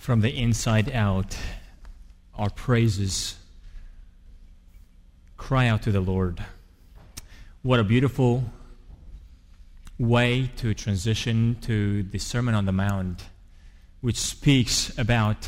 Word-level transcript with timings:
from 0.00 0.22
the 0.22 0.34
inside 0.34 0.90
out, 0.92 1.36
our 2.34 2.48
praises 2.48 3.36
cry 5.36 5.68
out 5.68 5.82
to 5.82 5.92
the 5.92 6.00
Lord. 6.00 6.42
What 7.60 7.78
a 7.80 7.84
beautiful 7.84 8.44
way 9.98 10.50
to 10.56 10.72
transition 10.72 11.58
to 11.60 12.02
the 12.02 12.18
Sermon 12.18 12.54
on 12.54 12.64
the 12.64 12.72
Mount, 12.72 13.24
which 14.00 14.16
speaks 14.16 14.98
about 14.98 15.46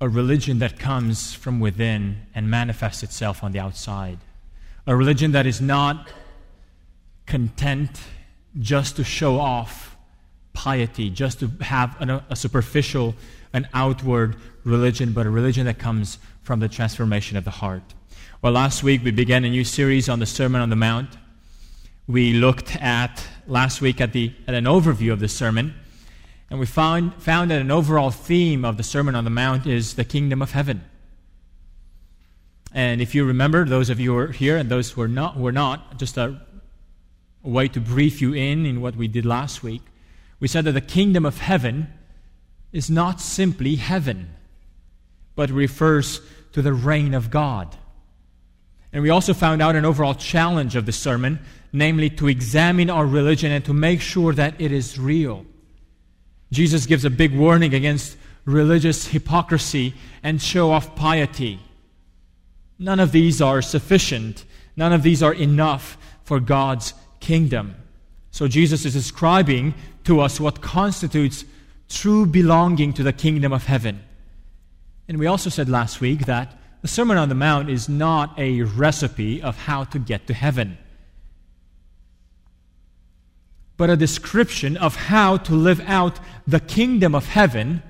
a 0.00 0.08
religion 0.08 0.60
that 0.60 0.78
comes 0.78 1.34
from 1.34 1.58
within 1.58 2.18
and 2.32 2.48
manifests 2.48 3.02
itself 3.02 3.42
on 3.42 3.50
the 3.50 3.58
outside. 3.58 4.20
A 4.86 4.94
religion 4.94 5.32
that 5.32 5.46
is 5.46 5.60
not 5.60 6.12
content 7.26 8.00
just 8.60 8.94
to 8.94 9.02
show 9.02 9.40
off 9.40 9.93
piety, 10.54 11.10
just 11.10 11.40
to 11.40 11.48
have 11.60 12.00
an, 12.00 12.10
a 12.30 12.34
superficial, 12.34 13.14
an 13.52 13.68
outward 13.74 14.36
religion, 14.64 15.12
but 15.12 15.26
a 15.26 15.30
religion 15.30 15.66
that 15.66 15.78
comes 15.78 16.18
from 16.42 16.60
the 16.60 16.68
transformation 16.68 17.36
of 17.36 17.44
the 17.44 17.50
heart. 17.50 17.82
Well, 18.40 18.52
last 18.52 18.82
week 18.82 19.04
we 19.04 19.10
began 19.10 19.44
a 19.44 19.50
new 19.50 19.64
series 19.64 20.08
on 20.08 20.18
the 20.18 20.26
Sermon 20.26 20.62
on 20.62 20.70
the 20.70 20.76
Mount. 20.76 21.10
We 22.06 22.32
looked 22.32 22.76
at 22.76 23.22
last 23.46 23.80
week 23.80 24.00
at, 24.00 24.12
the, 24.12 24.32
at 24.48 24.54
an 24.54 24.64
overview 24.64 25.12
of 25.12 25.20
the 25.20 25.28
sermon, 25.28 25.74
and 26.48 26.58
we 26.58 26.66
found, 26.66 27.14
found 27.22 27.50
that 27.50 27.60
an 27.60 27.70
overall 27.70 28.10
theme 28.10 28.64
of 28.64 28.76
the 28.76 28.82
Sermon 28.82 29.14
on 29.14 29.24
the 29.24 29.30
Mount 29.30 29.66
is 29.66 29.94
the 29.94 30.04
kingdom 30.04 30.40
of 30.40 30.52
heaven. 30.52 30.84
And 32.72 33.00
if 33.00 33.14
you 33.14 33.24
remember, 33.24 33.64
those 33.64 33.90
of 33.90 34.00
you 34.00 34.12
who 34.12 34.18
are 34.18 34.32
here 34.32 34.56
and 34.56 34.68
those 34.68 34.90
who 34.90 35.02
are 35.02 35.08
not, 35.08 35.34
who 35.34 35.46
are 35.46 35.52
not 35.52 35.98
just 35.98 36.16
a 36.16 36.40
a 37.44 37.48
way 37.48 37.68
to 37.68 37.80
brief 37.80 38.20
you 38.20 38.32
in 38.32 38.64
in 38.64 38.80
what 38.80 38.96
we 38.96 39.06
did 39.06 39.26
last 39.26 39.62
week. 39.62 39.82
We 40.40 40.48
said 40.48 40.64
that 40.64 40.72
the 40.72 40.80
kingdom 40.80 41.24
of 41.24 41.38
heaven 41.38 41.88
is 42.72 42.90
not 42.90 43.20
simply 43.20 43.76
heaven, 43.76 44.34
but 45.36 45.50
refers 45.50 46.20
to 46.52 46.62
the 46.62 46.72
reign 46.72 47.14
of 47.14 47.30
God. 47.30 47.76
And 48.92 49.02
we 49.02 49.10
also 49.10 49.34
found 49.34 49.60
out 49.60 49.74
an 49.76 49.84
overall 49.84 50.14
challenge 50.14 50.76
of 50.76 50.86
the 50.86 50.92
sermon, 50.92 51.40
namely 51.72 52.10
to 52.10 52.28
examine 52.28 52.90
our 52.90 53.06
religion 53.06 53.50
and 53.50 53.64
to 53.64 53.74
make 53.74 54.00
sure 54.00 54.32
that 54.32 54.60
it 54.60 54.70
is 54.70 54.98
real. 54.98 55.44
Jesus 56.52 56.86
gives 56.86 57.04
a 57.04 57.10
big 57.10 57.34
warning 57.34 57.74
against 57.74 58.16
religious 58.44 59.08
hypocrisy 59.08 59.94
and 60.22 60.40
show 60.40 60.70
off 60.70 60.94
piety. 60.94 61.58
None 62.78 63.00
of 63.00 63.12
these 63.12 63.40
are 63.40 63.62
sufficient, 63.62 64.44
none 64.76 64.92
of 64.92 65.02
these 65.02 65.22
are 65.22 65.34
enough 65.34 65.96
for 66.24 66.38
God's 66.40 66.94
kingdom. 67.20 67.74
So 68.30 68.48
Jesus 68.48 68.84
is 68.84 68.92
describing 68.92 69.74
to 70.04 70.20
us 70.20 70.40
what 70.40 70.60
constitutes 70.60 71.44
true 71.88 72.26
belonging 72.26 72.92
to 72.94 73.02
the 73.02 73.12
kingdom 73.12 73.52
of 73.52 73.64
heaven. 73.66 74.02
And 75.08 75.18
we 75.18 75.26
also 75.26 75.50
said 75.50 75.68
last 75.68 76.00
week 76.00 76.26
that 76.26 76.56
the 76.82 76.88
Sermon 76.88 77.16
on 77.16 77.28
the 77.28 77.34
Mount 77.34 77.70
is 77.70 77.88
not 77.88 78.38
a 78.38 78.62
recipe 78.62 79.42
of 79.42 79.56
how 79.56 79.84
to 79.84 79.98
get 79.98 80.26
to 80.26 80.34
heaven, 80.34 80.78
but 83.76 83.90
a 83.90 83.96
description 83.96 84.76
of 84.76 84.96
how 84.96 85.36
to 85.38 85.54
live 85.54 85.80
out 85.86 86.20
the 86.46 86.60
kingdom 86.60 87.14
of 87.14 87.26
heaven 87.26 87.82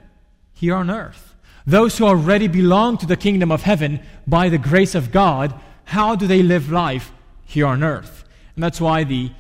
here 0.53 0.75
on 0.75 0.91
earth. 0.91 1.35
Those 1.67 1.99
who 1.99 2.05
already 2.05 2.47
belong 2.47 2.99
to 2.99 3.07
the 3.07 3.17
kingdom 3.17 3.51
of 3.51 3.63
heaven 3.63 4.01
by 4.27 4.49
the 4.49 4.59
grace 4.59 4.95
of 4.95 5.13
God, 5.13 5.55
how 5.85 6.15
do 6.15 6.27
they 6.27 6.43
live 6.43 6.71
life 6.71 7.13
here 7.45 7.67
on 7.67 7.83
earth? 7.83 8.25
And 8.55 8.63
that's 8.63 8.81
why 8.81 9.05
the 9.05 9.33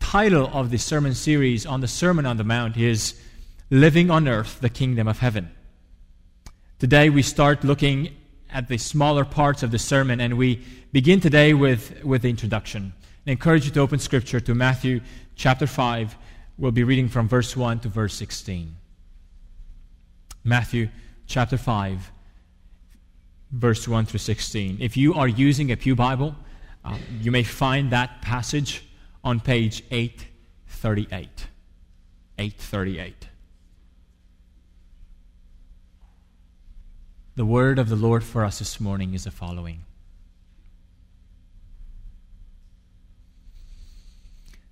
title 0.00 0.50
of 0.52 0.70
the 0.70 0.78
sermon 0.78 1.14
series 1.14 1.66
on 1.66 1.80
the 1.80 1.88
Sermon 1.88 2.24
on 2.24 2.36
the 2.36 2.44
Mount 2.44 2.76
is 2.76 3.14
Living 3.70 4.10
on 4.10 4.26
Earth, 4.26 4.60
the 4.60 4.70
Kingdom 4.70 5.06
of 5.06 5.18
Heaven. 5.18 5.50
Today 6.78 7.10
we 7.10 7.22
start 7.22 7.64
looking 7.64 8.14
at 8.50 8.68
the 8.68 8.78
smaller 8.78 9.24
parts 9.24 9.62
of 9.62 9.70
the 9.70 9.78
sermon, 9.78 10.20
and 10.20 10.38
we 10.38 10.64
begin 10.92 11.20
today 11.20 11.52
with, 11.52 12.02
with 12.02 12.22
the 12.22 12.30
introduction. 12.30 12.92
I 13.26 13.32
encourage 13.32 13.66
you 13.66 13.70
to 13.72 13.80
open 13.80 13.98
Scripture 13.98 14.40
to 14.40 14.54
Matthew 14.54 15.00
chapter 15.36 15.66
5. 15.66 16.16
We'll 16.56 16.72
be 16.72 16.84
reading 16.84 17.08
from 17.08 17.28
verse 17.28 17.56
1 17.56 17.80
to 17.80 17.88
verse 17.88 18.14
16. 18.14 18.74
Matthew 20.44 20.88
chapter 21.26 21.58
5, 21.58 22.10
verse 23.52 23.86
1 23.86 24.06
through 24.06 24.18
16. 24.18 24.78
If 24.80 24.96
you 24.96 25.14
are 25.14 25.28
using 25.28 25.70
a 25.70 25.76
Pew 25.76 25.94
Bible, 25.94 26.34
um, 26.84 26.98
you 27.20 27.30
may 27.30 27.42
find 27.42 27.90
that 27.90 28.22
passage 28.22 28.87
on 29.28 29.40
page 29.40 29.84
838. 29.90 31.48
838. 32.38 33.28
The 37.36 37.44
word 37.44 37.78
of 37.78 37.90
the 37.90 37.94
Lord 37.94 38.24
for 38.24 38.42
us 38.42 38.58
this 38.58 38.80
morning 38.80 39.12
is 39.12 39.24
the 39.24 39.30
following. 39.30 39.84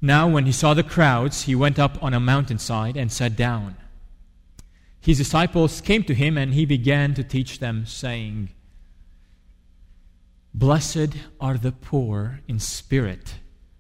Now, 0.00 0.26
when 0.26 0.46
he 0.46 0.52
saw 0.52 0.72
the 0.72 0.82
crowds, 0.82 1.42
he 1.42 1.54
went 1.54 1.78
up 1.78 2.02
on 2.02 2.14
a 2.14 2.18
mountainside 2.18 2.96
and 2.96 3.12
sat 3.12 3.36
down. 3.36 3.76
His 4.98 5.18
disciples 5.18 5.82
came 5.82 6.02
to 6.04 6.14
him, 6.14 6.38
and 6.38 6.54
he 6.54 6.64
began 6.64 7.12
to 7.12 7.22
teach 7.22 7.58
them, 7.58 7.84
saying, 7.84 8.48
Blessed 10.54 11.10
are 11.42 11.58
the 11.58 11.72
poor 11.72 12.40
in 12.48 12.58
spirit, 12.58 13.34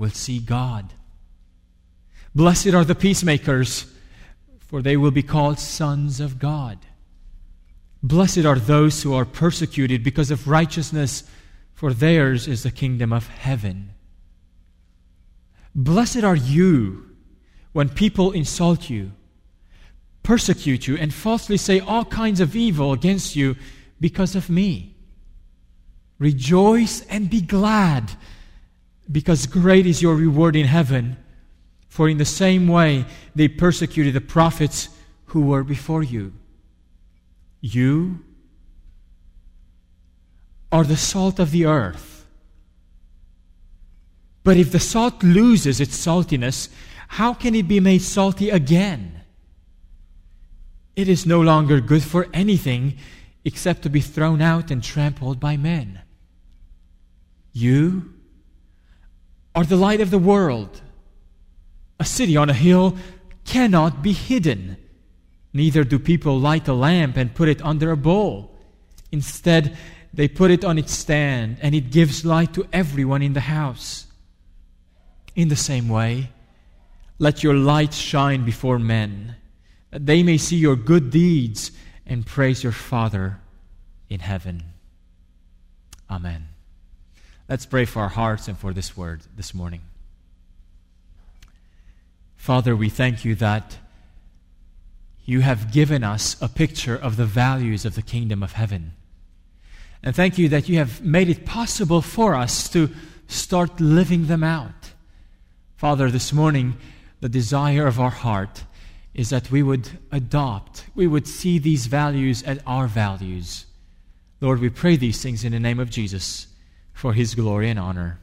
will 0.00 0.08
see 0.08 0.38
God. 0.38 0.94
Blessed 2.34 2.68
are 2.68 2.86
the 2.86 2.94
peacemakers, 2.94 3.84
for 4.58 4.80
they 4.80 4.96
will 4.96 5.10
be 5.10 5.22
called 5.22 5.58
sons 5.58 6.20
of 6.20 6.38
God. 6.38 6.78
Blessed 8.02 8.46
are 8.46 8.58
those 8.58 9.02
who 9.02 9.12
are 9.12 9.26
persecuted 9.26 10.02
because 10.02 10.30
of 10.30 10.48
righteousness, 10.48 11.24
for 11.74 11.92
theirs 11.92 12.48
is 12.48 12.62
the 12.62 12.70
kingdom 12.70 13.12
of 13.12 13.26
heaven. 13.28 13.90
Blessed 15.74 16.24
are 16.24 16.36
you 16.36 17.10
when 17.72 17.90
people 17.90 18.32
insult 18.32 18.88
you, 18.88 19.12
persecute 20.22 20.86
you, 20.86 20.96
and 20.96 21.12
falsely 21.12 21.58
say 21.58 21.78
all 21.78 22.06
kinds 22.06 22.40
of 22.40 22.56
evil 22.56 22.94
against 22.94 23.36
you 23.36 23.54
because 24.00 24.34
of 24.34 24.48
me. 24.48 24.96
Rejoice 26.18 27.04
and 27.06 27.28
be 27.28 27.42
glad, 27.42 28.12
because 29.10 29.46
great 29.46 29.86
is 29.86 30.02
your 30.02 30.14
reward 30.14 30.56
in 30.56 30.66
heaven. 30.66 31.16
For 31.88 32.08
in 32.08 32.18
the 32.18 32.24
same 32.24 32.68
way 32.68 33.06
they 33.34 33.48
persecuted 33.48 34.14
the 34.14 34.20
prophets 34.20 34.88
who 35.26 35.42
were 35.42 35.64
before 35.64 36.02
you. 36.02 36.32
You 37.60 38.24
are 40.72 40.84
the 40.84 40.96
salt 40.96 41.38
of 41.38 41.50
the 41.50 41.66
earth. 41.66 42.26
But 44.44 44.56
if 44.56 44.72
the 44.72 44.80
salt 44.80 45.22
loses 45.22 45.80
its 45.80 45.96
saltiness, 45.96 46.68
how 47.08 47.34
can 47.34 47.54
it 47.54 47.68
be 47.68 47.80
made 47.80 48.02
salty 48.02 48.50
again? 48.50 49.20
It 50.96 51.08
is 51.08 51.26
no 51.26 51.40
longer 51.40 51.80
good 51.80 52.02
for 52.02 52.28
anything 52.32 52.96
except 53.44 53.82
to 53.82 53.90
be 53.90 54.00
thrown 54.00 54.40
out 54.40 54.70
and 54.70 54.82
trampled 54.82 55.40
by 55.40 55.56
men. 55.56 56.00
You 57.52 58.14
are 59.60 59.64
the 59.64 59.76
light 59.76 60.00
of 60.00 60.10
the 60.10 60.18
world. 60.18 60.80
A 61.98 62.04
city 62.04 62.34
on 62.34 62.48
a 62.48 62.54
hill 62.54 62.96
cannot 63.44 64.02
be 64.02 64.12
hidden. 64.12 64.78
Neither 65.52 65.84
do 65.84 65.98
people 65.98 66.40
light 66.40 66.66
a 66.66 66.72
lamp 66.72 67.18
and 67.18 67.34
put 67.34 67.48
it 67.48 67.62
under 67.62 67.90
a 67.90 67.96
bowl. 67.96 68.56
Instead, 69.12 69.76
they 70.14 70.28
put 70.28 70.50
it 70.50 70.64
on 70.64 70.78
its 70.78 70.92
stand, 70.92 71.58
and 71.60 71.74
it 71.74 71.90
gives 71.90 72.24
light 72.24 72.54
to 72.54 72.66
everyone 72.72 73.20
in 73.22 73.34
the 73.34 73.40
house. 73.40 74.06
In 75.36 75.48
the 75.48 75.56
same 75.56 75.88
way, 75.88 76.30
let 77.18 77.42
your 77.42 77.54
light 77.54 77.92
shine 77.92 78.44
before 78.44 78.78
men, 78.78 79.36
that 79.90 80.06
they 80.06 80.22
may 80.22 80.38
see 80.38 80.56
your 80.56 80.76
good 80.76 81.10
deeds 81.10 81.70
and 82.06 82.24
praise 82.24 82.62
your 82.62 82.72
Father 82.72 83.40
in 84.08 84.20
heaven. 84.20 84.62
Amen. 86.08 86.49
Let's 87.50 87.66
pray 87.66 87.84
for 87.84 88.02
our 88.02 88.08
hearts 88.08 88.46
and 88.46 88.56
for 88.56 88.72
this 88.72 88.96
word 88.96 89.22
this 89.36 89.52
morning. 89.52 89.80
Father, 92.36 92.76
we 92.76 92.88
thank 92.88 93.24
you 93.24 93.34
that 93.34 93.76
you 95.24 95.40
have 95.40 95.72
given 95.72 96.04
us 96.04 96.40
a 96.40 96.48
picture 96.48 96.94
of 96.94 97.16
the 97.16 97.26
values 97.26 97.84
of 97.84 97.96
the 97.96 98.02
kingdom 98.02 98.44
of 98.44 98.52
heaven. 98.52 98.92
And 100.00 100.14
thank 100.14 100.38
you 100.38 100.48
that 100.48 100.68
you 100.68 100.78
have 100.78 101.02
made 101.02 101.28
it 101.28 101.44
possible 101.44 102.00
for 102.02 102.36
us 102.36 102.68
to 102.68 102.88
start 103.26 103.80
living 103.80 104.28
them 104.28 104.44
out. 104.44 104.92
Father, 105.76 106.08
this 106.08 106.32
morning, 106.32 106.76
the 107.18 107.28
desire 107.28 107.88
of 107.88 107.98
our 107.98 108.10
heart 108.10 108.62
is 109.12 109.30
that 109.30 109.50
we 109.50 109.64
would 109.64 109.88
adopt, 110.12 110.84
we 110.94 111.08
would 111.08 111.26
see 111.26 111.58
these 111.58 111.86
values 111.88 112.44
as 112.44 112.60
our 112.64 112.86
values. 112.86 113.66
Lord, 114.40 114.60
we 114.60 114.70
pray 114.70 114.94
these 114.94 115.20
things 115.20 115.42
in 115.42 115.50
the 115.50 115.58
name 115.58 115.80
of 115.80 115.90
Jesus 115.90 116.46
for 117.00 117.14
his 117.14 117.34
glory 117.34 117.70
and 117.70 117.78
honor. 117.78 118.20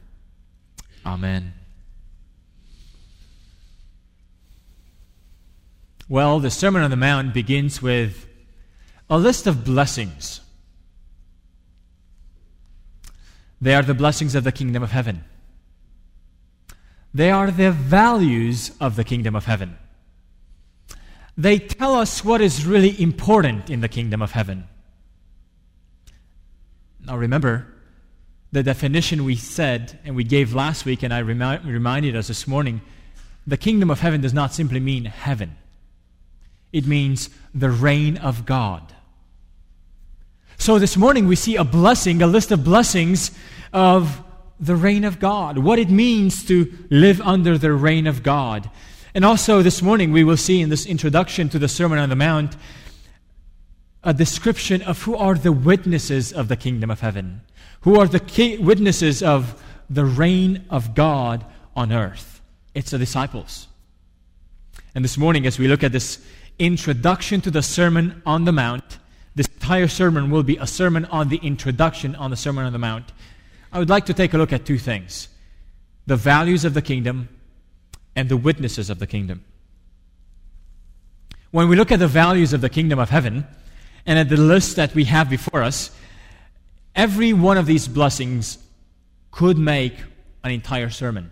Amen. 1.04 1.52
Well, 6.08 6.38
the 6.38 6.50
Sermon 6.50 6.82
on 6.82 6.90
the 6.90 6.96
Mount 6.96 7.34
begins 7.34 7.82
with 7.82 8.28
a 9.10 9.18
list 9.18 9.48
of 9.48 9.64
blessings. 9.64 10.40
They 13.60 13.74
are 13.74 13.82
the 13.82 13.94
blessings 13.94 14.36
of 14.36 14.44
the 14.44 14.52
kingdom 14.52 14.84
of 14.84 14.92
heaven. 14.92 15.24
They 17.12 17.32
are 17.32 17.50
the 17.50 17.72
values 17.72 18.70
of 18.80 18.94
the 18.94 19.02
kingdom 19.02 19.34
of 19.34 19.46
heaven. 19.46 19.76
They 21.36 21.58
tell 21.58 21.96
us 21.96 22.24
what 22.24 22.40
is 22.40 22.64
really 22.64 23.00
important 23.02 23.70
in 23.70 23.80
the 23.80 23.88
kingdom 23.88 24.22
of 24.22 24.30
heaven. 24.30 24.68
Now 27.04 27.16
remember, 27.16 27.74
the 28.52 28.62
definition 28.62 29.24
we 29.24 29.36
said 29.36 29.98
and 30.04 30.16
we 30.16 30.24
gave 30.24 30.54
last 30.54 30.84
week, 30.84 31.02
and 31.02 31.12
I 31.12 31.20
remi- 31.20 31.58
reminded 31.70 32.16
us 32.16 32.28
this 32.28 32.46
morning 32.46 32.80
the 33.46 33.56
kingdom 33.56 33.90
of 33.90 34.00
heaven 34.00 34.20
does 34.20 34.34
not 34.34 34.52
simply 34.52 34.80
mean 34.80 35.06
heaven, 35.06 35.56
it 36.72 36.86
means 36.86 37.30
the 37.54 37.70
reign 37.70 38.16
of 38.18 38.44
God. 38.44 38.92
So 40.58 40.78
this 40.78 40.96
morning 40.96 41.26
we 41.26 41.36
see 41.36 41.56
a 41.56 41.64
blessing, 41.64 42.20
a 42.20 42.26
list 42.26 42.50
of 42.50 42.64
blessings 42.64 43.30
of 43.72 44.22
the 44.60 44.74
reign 44.74 45.04
of 45.04 45.20
God, 45.20 45.58
what 45.58 45.78
it 45.78 45.88
means 45.88 46.44
to 46.46 46.70
live 46.90 47.20
under 47.20 47.56
the 47.56 47.72
reign 47.72 48.06
of 48.06 48.22
God. 48.22 48.68
And 49.14 49.24
also 49.24 49.62
this 49.62 49.82
morning 49.82 50.12
we 50.12 50.24
will 50.24 50.36
see 50.36 50.60
in 50.60 50.68
this 50.68 50.84
introduction 50.84 51.48
to 51.50 51.58
the 51.58 51.68
Sermon 51.68 51.98
on 51.98 52.08
the 52.08 52.16
Mount 52.16 52.56
a 54.02 54.12
description 54.12 54.82
of 54.82 55.02
who 55.02 55.16
are 55.16 55.34
the 55.34 55.52
witnesses 55.52 56.32
of 56.32 56.48
the 56.48 56.56
kingdom 56.56 56.90
of 56.90 57.00
heaven, 57.00 57.42
who 57.82 57.98
are 57.98 58.06
the 58.06 58.58
witnesses 58.60 59.22
of 59.22 59.62
the 59.88 60.04
reign 60.04 60.64
of 60.70 60.94
God 60.94 61.44
on 61.74 61.92
earth. 61.92 62.40
It's 62.74 62.90
the 62.90 62.98
disciples. 62.98 63.68
And 64.94 65.04
this 65.04 65.16
morning, 65.16 65.46
as 65.46 65.58
we 65.58 65.68
look 65.68 65.82
at 65.82 65.92
this 65.92 66.24
introduction 66.58 67.40
to 67.42 67.50
the 67.50 67.62
Sermon 67.62 68.22
on 68.26 68.44
the 68.44 68.52
Mount, 68.52 68.98
this 69.34 69.46
entire 69.46 69.88
sermon 69.88 70.30
will 70.30 70.42
be 70.42 70.56
a 70.56 70.66
sermon 70.66 71.04
on 71.06 71.28
the 71.28 71.38
introduction 71.38 72.14
on 72.16 72.30
the 72.30 72.36
Sermon 72.36 72.64
on 72.64 72.72
the 72.72 72.78
Mount. 72.78 73.12
I 73.72 73.78
would 73.78 73.88
like 73.88 74.06
to 74.06 74.14
take 74.14 74.34
a 74.34 74.38
look 74.38 74.52
at 74.52 74.64
two 74.66 74.78
things 74.78 75.28
the 76.06 76.16
values 76.16 76.64
of 76.64 76.74
the 76.74 76.82
kingdom 76.82 77.28
and 78.16 78.28
the 78.28 78.36
witnesses 78.36 78.90
of 78.90 78.98
the 78.98 79.06
kingdom. 79.06 79.44
When 81.50 81.68
we 81.68 81.76
look 81.76 81.92
at 81.92 81.98
the 81.98 82.08
values 82.08 82.52
of 82.52 82.60
the 82.60 82.68
kingdom 82.68 82.98
of 82.98 83.10
heaven 83.10 83.46
and 84.06 84.18
at 84.18 84.28
the 84.28 84.36
list 84.36 84.76
that 84.76 84.94
we 84.94 85.04
have 85.04 85.30
before 85.30 85.62
us, 85.62 85.90
every 86.98 87.32
one 87.32 87.56
of 87.56 87.64
these 87.64 87.86
blessings 87.88 88.58
could 89.30 89.56
make 89.56 89.94
an 90.42 90.50
entire 90.50 90.90
sermon. 90.90 91.30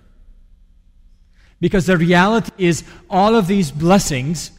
Because 1.61 1.87
the 1.87 1.99
reality 1.99 2.53
is, 2.57 2.85
all 3.11 3.35
of 3.35 3.49
these 3.49 3.73
blessings 3.73 4.53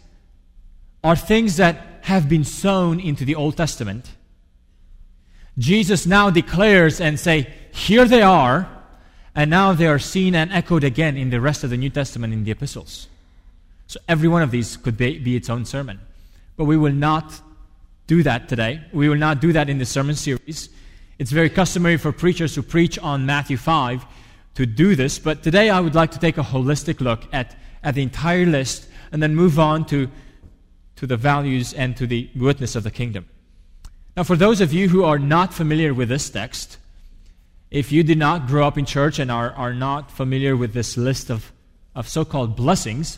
are 1.04 1.16
things 1.16 1.58
that 1.58 2.02
have 2.02 2.28
been 2.28 2.44
sown 2.44 3.00
into 3.00 3.24
the 3.24 3.36
Old 3.36 3.56
Testament. 3.56 4.12
Jesus 5.58 6.06
now 6.06 6.30
declares 6.30 7.00
and 7.00 7.20
say, 7.20 7.54
here 7.72 8.06
they 8.06 8.22
are, 8.22 8.70
and 9.34 9.50
now 9.50 9.74
they 9.74 9.88
are 9.88 10.00
seen 10.00 10.36
and 10.36 10.52
echoed 10.52 10.84
again 10.84 11.16
in 11.16 11.30
the 11.30 11.40
rest 11.40 11.64
of 11.64 11.70
the 11.70 11.78
New 11.78 11.90
Testament 11.90 12.34
in 12.34 12.44
the 12.44 12.52
epistles. 12.52 13.08
So 13.88 14.00
every 14.10 14.28
one 14.28 14.42
of 14.42 14.52
these 14.52 14.76
could 14.76 14.98
be, 14.98 15.20
be 15.20 15.38
its 15.38 15.50
own 15.50 15.64
sermon. 15.64 16.00
But 16.58 16.66
we 16.66 16.76
will 16.76 16.94
not 16.94 17.40
do 18.08 18.24
that 18.24 18.50
today. 18.50 18.82
We 18.92 19.08
will 19.08 19.18
not 19.18 19.40
do 19.40 19.54
that 19.54 19.70
in 19.70 19.78
the 19.78 19.86
sermon 19.86 20.16
series. 20.16 20.70
It's 21.20 21.32
very 21.32 21.50
customary 21.50 21.98
for 21.98 22.12
preachers 22.12 22.54
who 22.54 22.62
preach 22.62 23.00
on 23.00 23.26
Matthew 23.26 23.58
5 23.58 24.06
to 24.56 24.66
do 24.68 24.96
this, 24.96 25.18
but 25.18 25.42
today 25.42 25.70
I 25.70 25.80
would 25.80 25.96
like 25.96 26.12
to 26.12 26.20
take 26.20 26.38
a 26.38 26.44
holistic 26.44 27.02
look 27.02 27.24
at, 27.34 27.56
at 27.84 27.96
the 27.96 28.04
entire 28.04 28.46
list 28.46 28.88
and 29.12 29.22
then 29.22 29.34
move 29.34 29.58
on 29.58 29.86
to, 29.86 30.12
to 30.98 31.08
the 31.08 31.18
values 31.18 31.74
and 31.74 31.98
to 31.98 32.06
the 32.06 32.30
witness 32.36 32.76
of 32.76 32.84
the 32.84 32.92
kingdom. 32.92 33.26
Now, 34.16 34.24
for 34.24 34.36
those 34.36 34.62
of 34.62 34.74
you 34.74 34.90
who 34.90 35.04
are 35.04 35.18
not 35.18 35.54
familiar 35.54 35.92
with 35.92 36.10
this 36.10 36.30
text, 36.30 36.78
if 37.72 37.92
you 37.92 38.04
did 38.04 38.18
not 38.20 38.48
grow 38.48 38.68
up 38.68 38.78
in 38.78 38.86
church 38.86 39.18
and 39.18 39.32
are, 39.32 39.52
are 39.54 39.74
not 39.74 40.12
familiar 40.12 40.56
with 40.56 40.74
this 40.74 40.98
list 40.98 41.32
of, 41.32 41.52
of 41.96 42.08
so 42.08 42.26
called 42.26 42.56
blessings, 42.56 43.18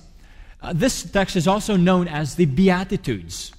uh, 0.61 0.71
this 0.73 1.03
text 1.03 1.35
is 1.35 1.47
also 1.47 1.75
known 1.75 2.07
as 2.07 2.35
the 2.35 2.45
Beatitudes. 2.45 3.51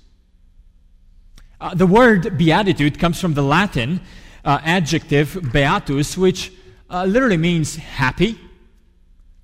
Uh, 1.61 1.75
the 1.75 1.87
word 1.87 2.39
beatitude 2.39 2.99
comes 2.99 3.21
from 3.21 3.35
the 3.35 3.43
Latin 3.43 4.01
uh, 4.45 4.59
adjective 4.63 5.39
beatus, 5.53 6.17
which 6.17 6.53
uh, 6.89 7.05
literally 7.05 7.37
means 7.37 7.77
happy, 7.77 8.39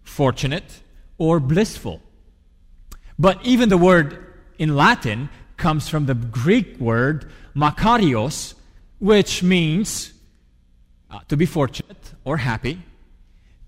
fortunate, 0.02 0.82
or 1.19 1.40
blissful. 1.40 2.02
But 3.19 3.44
even 3.44 3.69
the 3.69 3.78
word 3.78 4.34
in 4.58 4.76
Latin 4.76 5.28
comes 5.56 5.88
from 5.88 6.06
the 6.06 6.14
Greek 6.14 6.78
word 6.78 7.31
makarios, 7.54 8.54
which 8.98 9.43
means 9.43 10.12
uh, 11.10 11.20
to 11.28 11.37
be 11.37 11.46
fortunate 11.46 12.12
or 12.25 12.38
happy, 12.38 12.82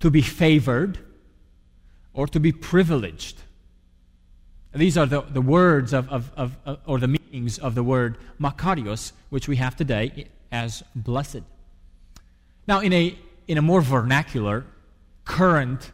to 0.00 0.10
be 0.10 0.22
favored, 0.22 0.98
or 2.12 2.26
to 2.26 2.40
be 2.40 2.52
privileged. 2.52 3.42
These 4.74 4.98
are 4.98 5.06
the, 5.06 5.22
the 5.22 5.40
words 5.40 5.92
of, 5.92 6.08
of, 6.10 6.30
of, 6.36 6.56
of, 6.66 6.78
or 6.84 6.98
the 6.98 7.08
meanings 7.08 7.58
of 7.58 7.74
the 7.74 7.82
word 7.82 8.18
makarios, 8.40 9.12
which 9.30 9.48
we 9.48 9.56
have 9.56 9.76
today 9.76 10.28
as 10.50 10.82
blessed. 10.94 11.42
Now, 12.66 12.80
in 12.80 12.92
a, 12.92 13.18
in 13.46 13.58
a 13.58 13.62
more 13.62 13.80
vernacular, 13.80 14.64
current 15.24 15.90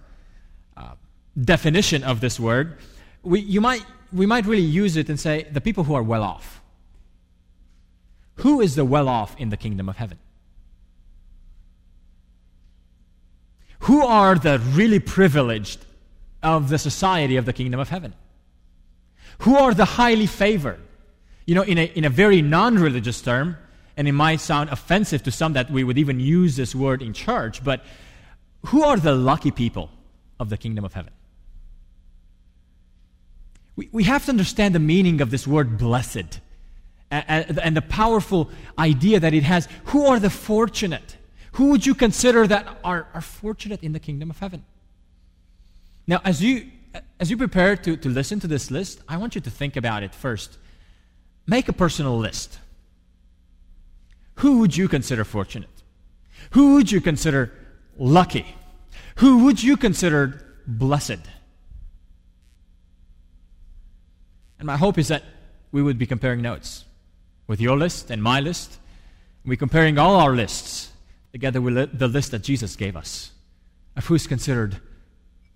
uh, 0.76 0.94
definition 1.40 2.02
of 2.04 2.20
this 2.20 2.38
word, 2.38 2.78
we, 3.22 3.40
you 3.40 3.60
might, 3.60 3.84
we 4.12 4.26
might 4.26 4.46
really 4.46 4.62
use 4.62 4.96
it 4.96 5.08
and 5.08 5.18
say 5.18 5.46
the 5.50 5.60
people 5.60 5.84
who 5.84 5.94
are 5.94 6.02
well 6.02 6.22
off. 6.22 6.60
Who 8.36 8.60
is 8.60 8.74
the 8.74 8.84
well 8.84 9.08
off 9.08 9.38
in 9.38 9.50
the 9.50 9.56
kingdom 9.56 9.88
of 9.88 9.96
heaven? 9.96 10.18
Who 13.80 14.02
are 14.04 14.34
the 14.34 14.58
really 14.72 14.98
privileged 14.98 15.84
of 16.42 16.68
the 16.68 16.78
society 16.78 17.36
of 17.36 17.44
the 17.44 17.52
kingdom 17.52 17.80
of 17.80 17.90
heaven? 17.90 18.14
Who 19.40 19.56
are 19.56 19.74
the 19.74 19.84
highly 19.84 20.26
favored? 20.26 20.80
You 21.46 21.54
know, 21.54 21.62
in 21.62 21.78
a, 21.78 21.84
in 21.84 22.04
a 22.04 22.10
very 22.10 22.40
non 22.40 22.78
religious 22.78 23.20
term, 23.20 23.58
and 23.96 24.08
it 24.08 24.12
might 24.12 24.40
sound 24.40 24.70
offensive 24.70 25.22
to 25.22 25.30
some 25.30 25.52
that 25.52 25.70
we 25.70 25.84
would 25.84 25.98
even 25.98 26.20
use 26.20 26.56
this 26.56 26.74
word 26.74 27.02
in 27.02 27.12
church, 27.12 27.62
but 27.62 27.84
who 28.66 28.82
are 28.82 28.96
the 28.96 29.14
lucky 29.14 29.50
people 29.50 29.90
of 30.40 30.48
the 30.48 30.56
kingdom 30.56 30.84
of 30.84 30.94
heaven? 30.94 31.12
We, 33.76 33.88
we 33.92 34.04
have 34.04 34.24
to 34.26 34.30
understand 34.30 34.74
the 34.74 34.80
meaning 34.80 35.20
of 35.20 35.30
this 35.30 35.46
word 35.46 35.78
blessed 35.78 36.40
and, 37.10 37.58
and 37.58 37.76
the 37.76 37.82
powerful 37.82 38.50
idea 38.78 39.20
that 39.20 39.34
it 39.34 39.42
has. 39.42 39.68
Who 39.86 40.06
are 40.06 40.18
the 40.18 40.30
fortunate? 40.30 41.16
Who 41.52 41.70
would 41.70 41.86
you 41.86 41.94
consider 41.94 42.46
that 42.46 42.66
are, 42.82 43.06
are 43.14 43.20
fortunate 43.20 43.82
in 43.82 43.92
the 43.92 44.00
kingdom 44.00 44.30
of 44.30 44.38
heaven? 44.38 44.64
Now, 46.06 46.20
as 46.24 46.42
you, 46.42 46.70
as 47.20 47.30
you 47.30 47.36
prepare 47.36 47.76
to, 47.76 47.96
to 47.96 48.08
listen 48.08 48.40
to 48.40 48.46
this 48.46 48.70
list, 48.70 49.00
I 49.08 49.16
want 49.16 49.34
you 49.34 49.40
to 49.42 49.50
think 49.50 49.76
about 49.76 50.02
it 50.02 50.14
first. 50.14 50.58
Make 51.46 51.68
a 51.68 51.72
personal 51.72 52.18
list. 52.18 52.58
Who 54.36 54.58
would 54.58 54.76
you 54.76 54.88
consider 54.88 55.24
fortunate? 55.24 55.70
Who 56.50 56.74
would 56.74 56.90
you 56.90 57.00
consider 57.00 57.52
lucky? 57.96 58.46
Who 59.16 59.44
would 59.44 59.62
you 59.62 59.76
consider 59.76 60.44
blessed? 60.66 61.20
And 64.58 64.66
my 64.66 64.76
hope 64.76 64.98
is 64.98 65.08
that 65.08 65.24
we 65.72 65.82
would 65.82 65.98
be 65.98 66.06
comparing 66.06 66.42
notes 66.42 66.84
with 67.46 67.60
your 67.60 67.76
list 67.76 68.10
and 68.10 68.22
my 68.22 68.40
list. 68.40 68.78
We're 69.44 69.56
comparing 69.56 69.98
all 69.98 70.16
our 70.16 70.34
lists 70.34 70.90
together 71.32 71.60
with 71.60 71.98
the 71.98 72.08
list 72.08 72.30
that 72.30 72.42
Jesus 72.42 72.76
gave 72.76 72.96
us 72.96 73.32
of 73.96 74.06
who's 74.06 74.26
considered 74.26 74.80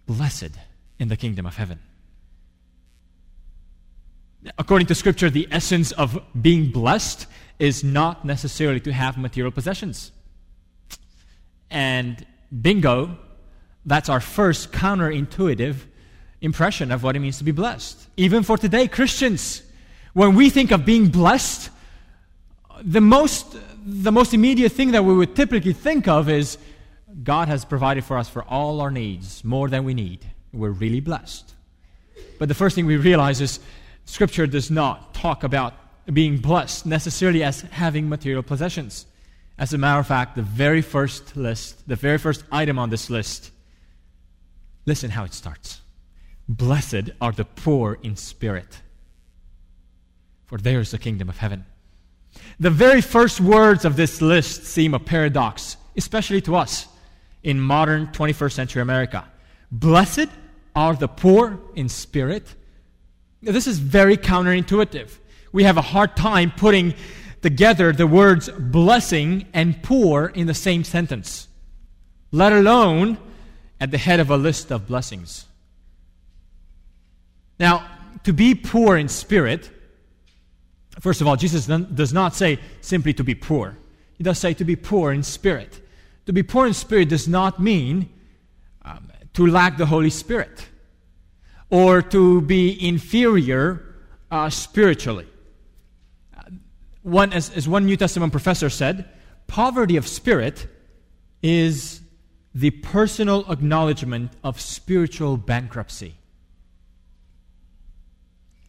blessed 0.06 0.50
in 0.98 1.08
the 1.08 1.16
kingdom 1.16 1.46
of 1.46 1.56
heaven. 1.56 1.78
According 4.58 4.86
to 4.86 4.94
Scripture, 4.94 5.30
the 5.30 5.48
essence 5.50 5.92
of 5.92 6.20
being 6.40 6.70
blessed 6.70 7.26
is 7.58 7.82
not 7.82 8.24
necessarily 8.24 8.80
to 8.80 8.92
have 8.92 9.18
material 9.18 9.50
possessions. 9.50 10.12
And 11.70 12.24
bingo, 12.62 13.18
that's 13.84 14.08
our 14.08 14.20
first 14.20 14.70
counterintuitive 14.72 15.76
impression 16.40 16.92
of 16.92 17.02
what 17.02 17.16
it 17.16 17.18
means 17.18 17.38
to 17.38 17.44
be 17.44 17.50
blessed. 17.50 18.06
Even 18.16 18.42
for 18.42 18.56
today, 18.56 18.86
Christians, 18.86 19.62
When 20.18 20.34
we 20.34 20.50
think 20.50 20.72
of 20.72 20.84
being 20.84 21.08
blessed, 21.08 21.70
the 22.82 23.00
most, 23.00 23.56
the 23.84 24.10
most 24.10 24.34
immediate 24.34 24.72
thing 24.72 24.90
that 24.90 25.04
we 25.04 25.14
would 25.14 25.36
typically 25.36 25.72
think 25.72 26.08
of 26.08 26.28
is 26.28 26.58
God 27.22 27.46
has 27.46 27.64
provided 27.64 28.04
for 28.04 28.18
us 28.18 28.28
for 28.28 28.42
all 28.42 28.80
our 28.80 28.90
needs, 28.90 29.44
more 29.44 29.68
than 29.68 29.84
we 29.84 29.94
need. 29.94 30.24
We're 30.52 30.70
really 30.70 30.98
blessed. 30.98 31.54
But 32.38 32.48
the 32.48 32.54
first 32.54 32.74
thing 32.74 32.86
we 32.86 32.96
realize 32.96 33.40
is 33.40 33.60
Scripture 34.08 34.46
does 34.46 34.70
not 34.70 35.12
talk 35.12 35.44
about 35.44 35.74
being 36.10 36.38
blessed 36.38 36.86
necessarily 36.86 37.44
as 37.44 37.60
having 37.60 38.08
material 38.08 38.42
possessions. 38.42 39.04
As 39.58 39.74
a 39.74 39.78
matter 39.78 40.00
of 40.00 40.06
fact, 40.06 40.34
the 40.34 40.40
very 40.40 40.80
first 40.80 41.36
list, 41.36 41.86
the 41.86 41.94
very 41.94 42.16
first 42.16 42.42
item 42.50 42.78
on 42.78 42.88
this 42.88 43.10
list, 43.10 43.50
listen 44.86 45.10
how 45.10 45.24
it 45.24 45.34
starts. 45.34 45.82
Blessed 46.48 47.10
are 47.20 47.32
the 47.32 47.44
poor 47.44 47.98
in 48.02 48.16
spirit, 48.16 48.80
for 50.46 50.56
theirs 50.56 50.86
is 50.86 50.92
the 50.92 50.98
kingdom 50.98 51.28
of 51.28 51.36
heaven. 51.36 51.66
The 52.58 52.70
very 52.70 53.02
first 53.02 53.42
words 53.42 53.84
of 53.84 53.96
this 53.96 54.22
list 54.22 54.64
seem 54.64 54.94
a 54.94 54.98
paradox, 54.98 55.76
especially 55.98 56.40
to 56.42 56.56
us 56.56 56.88
in 57.42 57.60
modern 57.60 58.06
21st 58.06 58.52
century 58.52 58.80
America. 58.80 59.28
Blessed 59.70 60.28
are 60.74 60.96
the 60.96 61.08
poor 61.08 61.60
in 61.74 61.90
spirit. 61.90 62.54
This 63.42 63.66
is 63.66 63.78
very 63.78 64.16
counterintuitive. 64.16 65.16
We 65.52 65.64
have 65.64 65.76
a 65.76 65.82
hard 65.82 66.16
time 66.16 66.52
putting 66.56 66.94
together 67.40 67.92
the 67.92 68.06
words 68.06 68.48
blessing 68.48 69.46
and 69.52 69.80
poor 69.82 70.26
in 70.26 70.46
the 70.46 70.54
same 70.54 70.84
sentence, 70.84 71.48
let 72.32 72.52
alone 72.52 73.18
at 73.80 73.90
the 73.90 73.98
head 73.98 74.18
of 74.18 74.30
a 74.30 74.36
list 74.36 74.72
of 74.72 74.88
blessings. 74.88 75.46
Now, 77.60 77.88
to 78.24 78.32
be 78.32 78.54
poor 78.54 78.96
in 78.96 79.08
spirit, 79.08 79.70
first 81.00 81.20
of 81.20 81.28
all, 81.28 81.36
Jesus 81.36 81.66
does 81.66 82.12
not 82.12 82.34
say 82.34 82.58
simply 82.80 83.12
to 83.14 83.24
be 83.24 83.34
poor. 83.34 83.78
He 84.14 84.24
does 84.24 84.38
say 84.38 84.52
to 84.54 84.64
be 84.64 84.74
poor 84.74 85.12
in 85.12 85.22
spirit. 85.22 85.80
To 86.26 86.32
be 86.32 86.42
poor 86.42 86.66
in 86.66 86.74
spirit 86.74 87.08
does 87.08 87.28
not 87.28 87.60
mean 87.60 88.10
um, 88.84 89.12
to 89.34 89.46
lack 89.46 89.76
the 89.76 89.86
Holy 89.86 90.10
Spirit 90.10 90.68
or 91.70 92.02
to 92.02 92.40
be 92.42 92.86
inferior 92.86 93.84
uh, 94.30 94.50
spiritually 94.50 95.26
one, 97.08 97.32
as, 97.32 97.50
as 97.50 97.68
one 97.68 97.86
New 97.86 97.96
Testament 97.96 98.32
professor 98.32 98.70
said, 98.70 99.08
poverty 99.46 99.96
of 99.96 100.06
spirit 100.06 100.66
is 101.42 102.00
the 102.54 102.70
personal 102.70 103.50
acknowledgement 103.50 104.32
of 104.44 104.60
spiritual 104.60 105.36
bankruptcy. 105.36 106.14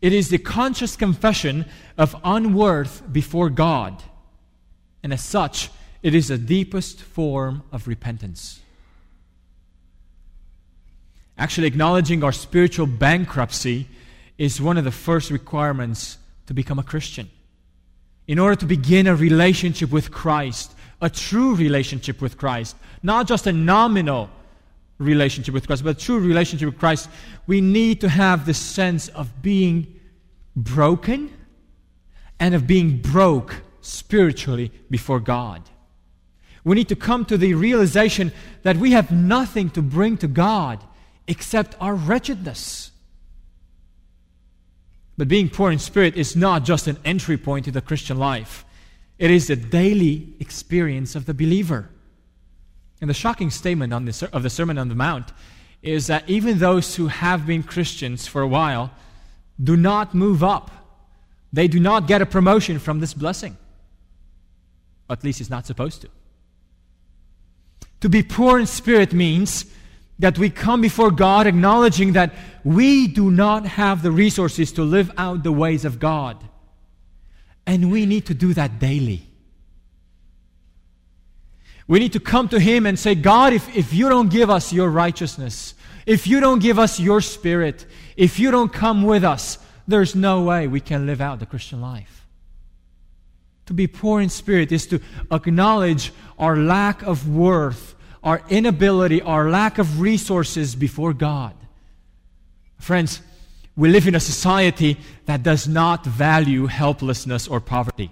It 0.02 0.14
is 0.14 0.30
the 0.30 0.38
conscious 0.38 0.96
confession 0.96 1.66
of 1.98 2.16
unworth 2.24 3.04
before 3.12 3.50
God. 3.50 4.02
And 5.04 5.12
as 5.12 5.24
such, 5.24 5.70
it 6.02 6.16
is 6.16 6.30
the 6.30 6.38
deepest 6.38 7.02
form 7.02 7.64
of 7.72 7.88
repentance. 7.88 8.62
Actually, 11.40 11.68
acknowledging 11.68 12.24
our 12.24 12.34
spiritual 12.34 12.86
bankruptcy 12.86 13.88
is 14.38 14.62
one 14.62 14.78
of 14.78 14.84
the 14.84 14.92
first 14.92 15.32
requirements 15.32 16.18
to 16.48 16.54
become 16.54 16.78
a 16.78 16.84
Christian 16.84 17.30
in 18.28 18.38
order 18.38 18.56
to 18.56 18.66
begin 18.66 19.08
a 19.08 19.16
relationship 19.16 19.90
with 19.90 20.12
Christ, 20.12 20.76
a 21.02 21.10
true 21.10 21.56
relationship 21.56 22.22
with 22.22 22.38
Christ, 22.38 22.76
not 23.02 23.26
just 23.26 23.48
a 23.48 23.52
nominal 23.54 24.30
relationship 25.00 25.54
with 25.54 25.66
Christ, 25.66 25.84
but 25.84 25.98
a 25.98 26.00
true 26.00 26.20
relationship 26.20 26.68
with 26.68 26.78
Christ, 26.78 27.10
we 27.48 27.60
need 27.60 28.02
to 28.02 28.10
have 28.10 28.46
the 28.46 28.54
sense 28.54 29.08
of 29.08 29.42
being 29.42 30.00
broken 30.56 31.34
and 32.40 32.54
of 32.54 32.68
being 32.68 32.98
broke 32.98 33.64
spiritually 33.82 34.72
before 34.92 35.20
God. 35.20 35.64
We 36.64 36.76
need 36.76 36.90
to 36.90 36.96
come 36.96 37.26
to 37.26 37.38
the 37.38 37.54
realization 37.54 38.32
that 38.64 38.78
we 38.78 38.92
have 38.92 39.10
nothing 39.10 39.70
to 39.72 39.82
bring 39.82 40.18
to 40.18 40.28
God 40.28 40.84
except 41.30 41.76
our 41.80 41.96
wretchedness. 41.96 42.92
But 45.16 45.28
being 45.28 45.48
poor 45.48 45.72
in 45.72 45.80
spirit 45.80 46.18
is 46.18 46.36
not 46.36 46.66
just 46.66 46.88
an 46.88 46.98
entry 47.06 47.38
point 47.38 47.66
to 47.66 47.72
the 47.72 47.82
Christian 47.82 48.18
life, 48.18 48.66
it 49.18 49.30
is 49.32 49.48
the 49.48 49.56
daily 49.56 50.34
experience 50.40 51.16
of 51.16 51.26
the 51.26 51.34
believer. 51.34 51.90
And 53.00 53.10
the 53.10 53.14
shocking 53.14 53.52
statement 53.52 53.94
on 53.94 54.06
the, 54.06 54.30
of 54.34 54.44
the 54.44 54.50
Sermon 54.50 54.78
on 54.78 54.90
the 54.90 54.96
Mount 54.96 55.32
is 55.82 56.08
that 56.08 56.28
even 56.30 56.58
those 56.58 56.96
who 56.96 57.08
have 57.08 57.46
been 57.46 57.64
Christians 57.64 58.28
for 58.28 58.42
a 58.42 58.48
while 58.48 58.92
do 59.62 59.78
not 59.78 60.16
move 60.16 60.44
up. 60.44 60.72
They 61.54 61.68
do 61.68 61.80
not 61.80 62.08
get 62.08 62.22
a 62.22 62.26
promotion 62.26 62.80
from 62.80 63.00
this 63.00 63.14
blessing. 63.14 63.58
At 65.10 65.24
least 65.24 65.42
it's 65.42 65.50
not 65.50 65.66
supposed 65.66 66.02
to. 66.02 66.10
To 68.02 68.10
be 68.10 68.24
poor 68.24 68.60
in 68.60 68.66
spirit 68.66 69.14
means 69.14 69.66
that 70.20 70.38
we 70.38 70.50
come 70.50 70.82
before 70.82 71.12
God 71.12 71.48
acknowledging 71.48 72.14
that 72.14 72.34
we 72.64 73.08
do 73.08 73.32
not 73.32 73.66
have 73.66 74.04
the 74.04 74.12
resources 74.12 74.74
to 74.74 74.84
live 74.84 75.12
out 75.18 75.44
the 75.44 75.52
ways 75.52 75.86
of 75.86 75.98
God. 75.98 76.38
And 77.66 77.92
we 77.92 78.06
need 78.06 78.26
to 78.28 78.34
do 78.34 78.54
that 78.54 78.80
daily. 78.80 79.26
We 81.88 82.00
need 82.00 82.14
to 82.14 82.20
come 82.20 82.50
to 82.50 82.60
Him 82.60 82.86
and 82.86 83.00
say, 83.00 83.16
God, 83.16 83.54
if, 83.54 83.76
if 83.76 83.94
you 83.94 84.10
don't 84.10 84.30
give 84.30 84.50
us 84.50 84.74
your 84.74 84.90
righteousness, 84.90 85.74
if 86.06 86.28
you 86.28 86.40
don't 86.40 86.60
give 86.60 86.78
us 86.78 87.00
your 87.00 87.22
spirit, 87.22 87.86
if 88.16 88.40
you 88.40 88.52
don't 88.52 88.72
come 88.72 89.04
with 89.04 89.24
us, 89.24 89.58
there's 89.88 90.16
no 90.16 90.44
way 90.44 90.68
we 90.68 90.82
can 90.82 91.06
live 91.06 91.22
out 91.22 91.40
the 91.40 91.46
Christian 91.46 91.82
life. 91.82 92.28
To 93.68 93.74
be 93.74 93.88
poor 93.88 94.20
in 94.20 94.30
spirit 94.30 94.72
is 94.72 94.86
to 94.88 95.00
acknowledge 95.32 96.12
our 96.38 96.58
lack 96.58 97.02
of 97.04 97.30
worth 97.30 97.96
our 98.24 98.42
inability, 98.50 99.22
our 99.22 99.50
lack 99.50 99.78
of 99.78 100.02
resources 100.02 100.76
before 100.76 101.14
God. 101.14 101.56
Friends, 102.80 103.22
we 103.76 103.90
live 103.90 104.08
in 104.08 104.16
a 104.16 104.20
society 104.20 104.98
that 105.26 105.44
does 105.44 105.68
not 105.68 106.06
value 106.06 106.66
helplessness 106.66 107.48
or 107.48 107.60
poverty. 107.60 108.12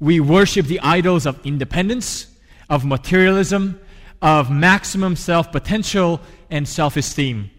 We 0.00 0.20
worship 0.20 0.66
the 0.66 0.80
idols 0.80 1.26
of 1.26 1.44
independence, 1.46 2.26
of 2.68 2.84
materialism, 2.84 3.80
of 4.20 4.50
maximum 4.50 5.16
self 5.16 5.52
potential 5.52 6.20
and 6.50 6.66
self 6.68 6.96
esteem. 6.96 7.50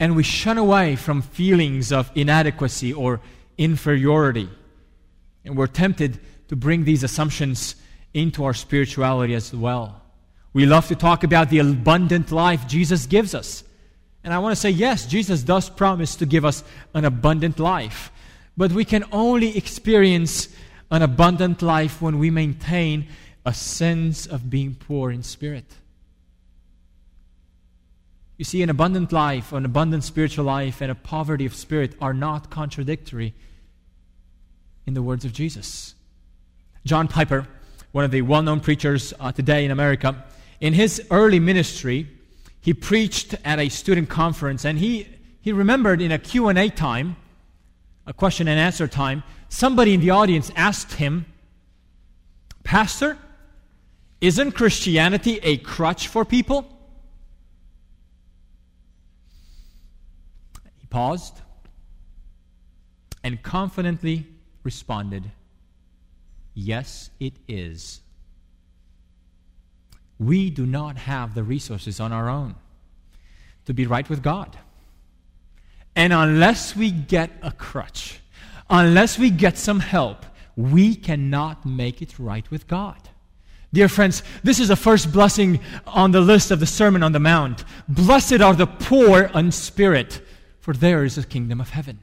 And 0.00 0.16
we 0.16 0.22
shun 0.22 0.58
away 0.58 0.96
from 0.96 1.22
feelings 1.22 1.92
of 1.92 2.10
inadequacy 2.14 2.92
or 2.92 3.20
inferiority. 3.56 4.48
And 5.44 5.56
we're 5.56 5.66
tempted 5.66 6.20
to 6.48 6.56
bring 6.56 6.84
these 6.84 7.02
assumptions 7.02 7.74
into 8.14 8.44
our 8.44 8.54
spirituality 8.54 9.34
as 9.34 9.52
well. 9.52 10.02
We 10.58 10.66
love 10.66 10.88
to 10.88 10.96
talk 10.96 11.22
about 11.22 11.50
the 11.50 11.60
abundant 11.60 12.32
life 12.32 12.66
Jesus 12.66 13.06
gives 13.06 13.32
us. 13.32 13.62
And 14.24 14.34
I 14.34 14.40
want 14.40 14.56
to 14.56 14.60
say, 14.60 14.70
yes, 14.70 15.06
Jesus 15.06 15.44
does 15.44 15.70
promise 15.70 16.16
to 16.16 16.26
give 16.26 16.44
us 16.44 16.64
an 16.94 17.04
abundant 17.04 17.60
life. 17.60 18.10
But 18.56 18.72
we 18.72 18.84
can 18.84 19.04
only 19.12 19.56
experience 19.56 20.48
an 20.90 21.02
abundant 21.02 21.62
life 21.62 22.02
when 22.02 22.18
we 22.18 22.30
maintain 22.30 23.06
a 23.46 23.54
sense 23.54 24.26
of 24.26 24.50
being 24.50 24.74
poor 24.74 25.12
in 25.12 25.22
spirit. 25.22 25.64
You 28.36 28.44
see, 28.44 28.60
an 28.64 28.68
abundant 28.68 29.12
life, 29.12 29.52
an 29.52 29.64
abundant 29.64 30.02
spiritual 30.02 30.46
life, 30.46 30.80
and 30.80 30.90
a 30.90 30.96
poverty 30.96 31.46
of 31.46 31.54
spirit 31.54 31.94
are 32.00 32.12
not 32.12 32.50
contradictory 32.50 33.32
in 34.88 34.94
the 34.94 35.02
words 35.04 35.24
of 35.24 35.32
Jesus. 35.32 35.94
John 36.84 37.06
Piper, 37.06 37.46
one 37.92 38.04
of 38.04 38.10
the 38.10 38.22
well 38.22 38.42
known 38.42 38.58
preachers 38.58 39.14
uh, 39.20 39.30
today 39.30 39.64
in 39.64 39.70
America, 39.70 40.24
in 40.60 40.74
his 40.74 41.06
early 41.10 41.38
ministry, 41.38 42.08
he 42.60 42.74
preached 42.74 43.34
at 43.44 43.58
a 43.58 43.68
student 43.68 44.08
conference 44.08 44.64
and 44.64 44.78
he, 44.78 45.08
he 45.40 45.52
remembered 45.52 46.00
in 46.00 46.12
a 46.12 46.18
Q&A 46.18 46.68
time, 46.68 47.16
a 48.06 48.12
question 48.12 48.48
and 48.48 48.58
answer 48.58 48.88
time, 48.88 49.22
somebody 49.48 49.94
in 49.94 50.00
the 50.00 50.10
audience 50.10 50.50
asked 50.56 50.94
him, 50.94 51.26
Pastor, 52.64 53.16
isn't 54.20 54.52
Christianity 54.52 55.38
a 55.42 55.58
crutch 55.58 56.08
for 56.08 56.24
people? 56.24 56.66
He 60.78 60.86
paused 60.86 61.40
and 63.22 63.42
confidently 63.42 64.26
responded, 64.64 65.30
Yes, 66.54 67.10
it 67.20 67.34
is 67.46 68.00
we 70.18 70.50
do 70.50 70.66
not 70.66 70.96
have 70.96 71.34
the 71.34 71.42
resources 71.42 72.00
on 72.00 72.12
our 72.12 72.28
own 72.28 72.54
to 73.66 73.74
be 73.74 73.86
right 73.86 74.08
with 74.08 74.22
God. 74.22 74.56
And 75.94 76.12
unless 76.12 76.76
we 76.76 76.90
get 76.90 77.30
a 77.42 77.52
crutch, 77.52 78.20
unless 78.70 79.18
we 79.18 79.30
get 79.30 79.58
some 79.58 79.80
help, 79.80 80.24
we 80.56 80.94
cannot 80.94 81.64
make 81.66 82.02
it 82.02 82.18
right 82.18 82.48
with 82.50 82.66
God. 82.66 82.96
Dear 83.72 83.88
friends, 83.88 84.22
this 84.42 84.60
is 84.60 84.68
the 84.68 84.76
first 84.76 85.12
blessing 85.12 85.60
on 85.86 86.10
the 86.10 86.20
list 86.20 86.50
of 86.50 86.58
the 86.58 86.66
Sermon 86.66 87.02
on 87.02 87.12
the 87.12 87.20
Mount. 87.20 87.64
Blessed 87.88 88.40
are 88.40 88.54
the 88.54 88.66
poor 88.66 89.30
in 89.34 89.52
spirit, 89.52 90.22
for 90.60 90.72
theirs 90.72 91.18
is 91.18 91.24
the 91.24 91.30
kingdom 91.30 91.60
of 91.60 91.70
heaven. 91.70 92.00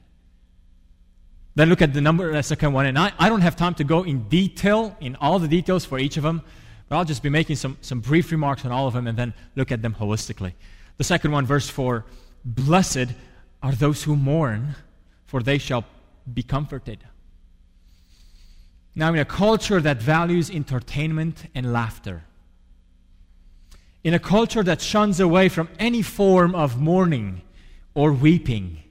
Then 1.55 1.69
look 1.69 1.81
at 1.81 1.93
the 1.93 2.01
number, 2.01 2.31
the 2.31 2.43
second 2.43 2.73
one. 2.73 2.85
And 2.85 2.99
I, 2.99 3.13
I 3.17 3.29
don't 3.29 3.41
have 3.41 3.55
time 3.55 3.73
to 3.75 3.83
go 3.83 4.03
in 4.03 4.27
detail, 4.29 4.95
in 4.99 5.15
all 5.15 5.39
the 5.39 5.47
details 5.47 5.85
for 5.85 5.97
each 5.97 6.17
of 6.17 6.23
them, 6.23 6.43
but 6.87 6.97
I'll 6.97 7.05
just 7.05 7.23
be 7.23 7.29
making 7.29 7.55
some, 7.55 7.77
some 7.81 7.99
brief 7.99 8.31
remarks 8.31 8.65
on 8.65 8.71
all 8.71 8.87
of 8.87 8.93
them 8.93 9.07
and 9.07 9.17
then 9.17 9.33
look 9.55 9.71
at 9.71 9.81
them 9.81 9.95
holistically. 9.95 10.53
The 10.97 11.03
second 11.03 11.31
one, 11.31 11.45
verse 11.45 11.69
4 11.69 12.05
Blessed 12.43 13.07
are 13.63 13.71
those 13.71 14.03
who 14.03 14.15
mourn, 14.15 14.75
for 15.25 15.41
they 15.41 15.57
shall 15.57 15.83
be 16.31 16.43
comforted. 16.43 16.99
Now, 18.95 19.09
in 19.09 19.19
a 19.19 19.25
culture 19.25 19.81
that 19.81 20.01
values 20.01 20.49
entertainment 20.49 21.49
and 21.53 21.73
laughter, 21.73 22.23
in 24.03 24.13
a 24.13 24.19
culture 24.19 24.63
that 24.63 24.81
shuns 24.81 25.19
away 25.19 25.49
from 25.49 25.67
any 25.79 26.01
form 26.01 26.53
of 26.53 26.79
mourning 26.79 27.41
or 27.95 28.13
weeping, 28.13 28.83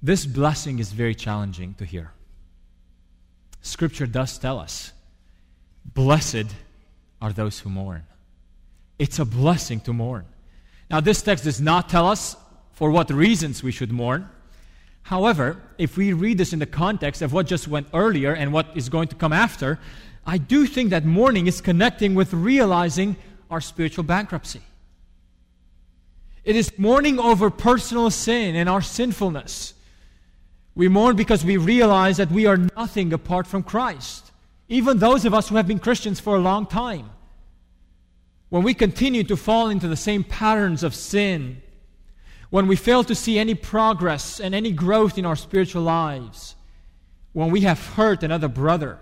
this 0.00 0.24
blessing 0.24 0.78
is 0.78 0.92
very 0.92 1.14
challenging 1.14 1.74
to 1.74 1.84
hear. 1.84 2.12
Scripture 3.60 4.06
does 4.06 4.38
tell 4.38 4.58
us 4.58 4.92
blessed 5.94 6.46
are 7.20 7.32
those 7.32 7.60
who 7.60 7.70
mourn. 7.70 8.04
It's 8.98 9.18
a 9.18 9.24
blessing 9.24 9.80
to 9.80 9.92
mourn. 9.92 10.26
Now, 10.90 11.00
this 11.00 11.22
text 11.22 11.44
does 11.44 11.60
not 11.60 11.88
tell 11.88 12.08
us 12.08 12.36
for 12.72 12.90
what 12.90 13.10
reasons 13.10 13.62
we 13.62 13.72
should 13.72 13.90
mourn. 13.90 14.28
However, 15.02 15.60
if 15.78 15.96
we 15.96 16.12
read 16.12 16.38
this 16.38 16.52
in 16.52 16.58
the 16.58 16.66
context 16.66 17.22
of 17.22 17.32
what 17.32 17.46
just 17.46 17.68
went 17.68 17.88
earlier 17.92 18.32
and 18.32 18.52
what 18.52 18.68
is 18.74 18.88
going 18.88 19.08
to 19.08 19.14
come 19.14 19.32
after, 19.32 19.78
I 20.26 20.38
do 20.38 20.66
think 20.66 20.90
that 20.90 21.04
mourning 21.04 21.46
is 21.46 21.60
connecting 21.60 22.14
with 22.14 22.32
realizing 22.32 23.16
our 23.50 23.60
spiritual 23.60 24.04
bankruptcy. 24.04 24.62
It 26.44 26.56
is 26.56 26.78
mourning 26.78 27.18
over 27.18 27.50
personal 27.50 28.10
sin 28.10 28.54
and 28.54 28.68
our 28.68 28.82
sinfulness. 28.82 29.74
We 30.74 30.88
mourn 30.88 31.16
because 31.16 31.44
we 31.44 31.56
realize 31.56 32.16
that 32.16 32.30
we 32.30 32.46
are 32.46 32.56
nothing 32.56 33.12
apart 33.12 33.46
from 33.46 33.62
Christ. 33.62 34.32
Even 34.74 34.98
those 34.98 35.24
of 35.24 35.32
us 35.32 35.48
who 35.48 35.54
have 35.54 35.68
been 35.68 35.78
Christians 35.78 36.18
for 36.18 36.34
a 36.34 36.40
long 36.40 36.66
time. 36.66 37.08
When 38.48 38.64
we 38.64 38.74
continue 38.74 39.22
to 39.22 39.36
fall 39.36 39.68
into 39.68 39.86
the 39.86 39.96
same 39.96 40.24
patterns 40.24 40.82
of 40.82 40.96
sin, 40.96 41.62
when 42.50 42.66
we 42.66 42.74
fail 42.74 43.04
to 43.04 43.14
see 43.14 43.38
any 43.38 43.54
progress 43.54 44.40
and 44.40 44.52
any 44.52 44.72
growth 44.72 45.16
in 45.16 45.26
our 45.26 45.36
spiritual 45.36 45.82
lives, 45.82 46.56
when 47.34 47.52
we 47.52 47.60
have 47.60 47.86
hurt 47.94 48.24
another 48.24 48.48
brother, 48.48 48.98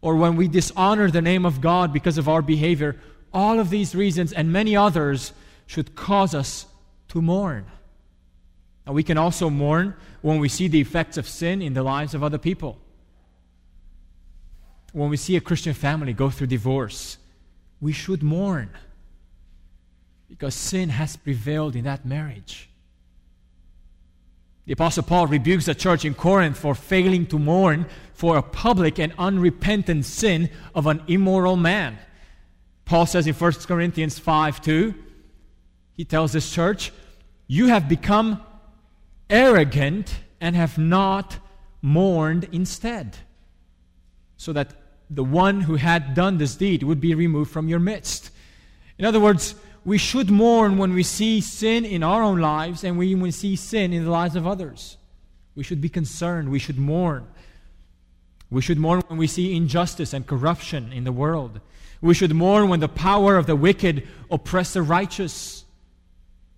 or 0.00 0.16
when 0.16 0.34
we 0.34 0.48
dishonor 0.48 1.10
the 1.10 1.20
name 1.20 1.44
of 1.44 1.60
God 1.60 1.92
because 1.92 2.16
of 2.16 2.26
our 2.26 2.40
behavior, 2.40 2.96
all 3.34 3.60
of 3.60 3.68
these 3.68 3.94
reasons 3.94 4.32
and 4.32 4.50
many 4.50 4.74
others 4.74 5.34
should 5.66 5.94
cause 5.94 6.34
us 6.34 6.64
to 7.08 7.20
mourn. 7.20 7.66
And 8.86 8.94
we 8.94 9.02
can 9.02 9.18
also 9.18 9.50
mourn 9.50 9.94
when 10.22 10.38
we 10.38 10.48
see 10.48 10.68
the 10.68 10.80
effects 10.80 11.18
of 11.18 11.28
sin 11.28 11.60
in 11.60 11.74
the 11.74 11.82
lives 11.82 12.14
of 12.14 12.24
other 12.24 12.38
people. 12.38 12.78
When 14.92 15.10
we 15.10 15.16
see 15.16 15.36
a 15.36 15.40
Christian 15.40 15.74
family 15.74 16.12
go 16.12 16.30
through 16.30 16.48
divorce, 16.48 17.18
we 17.80 17.92
should 17.92 18.22
mourn 18.22 18.70
because 20.28 20.54
sin 20.54 20.88
has 20.90 21.16
prevailed 21.16 21.74
in 21.76 21.84
that 21.84 22.04
marriage. 22.06 22.68
The 24.66 24.72
Apostle 24.74 25.02
Paul 25.02 25.26
rebukes 25.26 25.66
the 25.66 25.74
church 25.74 26.04
in 26.04 26.14
Corinth 26.14 26.56
for 26.56 26.74
failing 26.74 27.26
to 27.26 27.38
mourn 27.38 27.86
for 28.14 28.36
a 28.36 28.42
public 28.42 28.98
and 28.98 29.12
unrepentant 29.18 30.04
sin 30.04 30.50
of 30.74 30.86
an 30.86 31.02
immoral 31.08 31.56
man. 31.56 31.98
Paul 32.84 33.06
says 33.06 33.26
in 33.26 33.34
1 33.34 33.52
Corinthians 33.66 34.18
5 34.18 34.60
2, 34.60 34.94
he 35.96 36.04
tells 36.04 36.32
this 36.32 36.52
church, 36.52 36.92
You 37.46 37.66
have 37.66 37.88
become 37.88 38.42
arrogant 39.28 40.20
and 40.40 40.54
have 40.56 40.78
not 40.78 41.38
mourned 41.82 42.48
instead, 42.52 43.16
so 44.36 44.52
that 44.52 44.79
the 45.10 45.24
one 45.24 45.62
who 45.62 45.74
had 45.74 46.14
done 46.14 46.38
this 46.38 46.54
deed 46.54 46.84
would 46.84 47.00
be 47.00 47.14
removed 47.14 47.50
from 47.50 47.68
your 47.68 47.80
midst. 47.80 48.30
In 48.96 49.04
other 49.04 49.18
words, 49.18 49.56
we 49.84 49.98
should 49.98 50.30
mourn 50.30 50.78
when 50.78 50.94
we 50.94 51.02
see 51.02 51.40
sin 51.40 51.84
in 51.84 52.02
our 52.02 52.22
own 52.22 52.40
lives 52.40 52.84
and 52.84 52.96
when 52.96 53.20
we 53.20 53.30
see 53.32 53.56
sin 53.56 53.92
in 53.92 54.04
the 54.04 54.10
lives 54.10 54.36
of 54.36 54.46
others. 54.46 54.98
We 55.56 55.64
should 55.64 55.80
be 55.80 55.88
concerned. 55.88 56.50
We 56.50 56.58
should 56.58 56.78
mourn. 56.78 57.26
We 58.50 58.62
should 58.62 58.78
mourn 58.78 59.02
when 59.08 59.18
we 59.18 59.26
see 59.26 59.56
injustice 59.56 60.12
and 60.12 60.26
corruption 60.26 60.92
in 60.92 61.04
the 61.04 61.12
world. 61.12 61.60
We 62.00 62.14
should 62.14 62.34
mourn 62.34 62.68
when 62.68 62.80
the 62.80 62.88
power 62.88 63.36
of 63.36 63.46
the 63.46 63.56
wicked 63.56 64.06
oppress 64.30 64.74
the 64.74 64.82
righteous. 64.82 65.64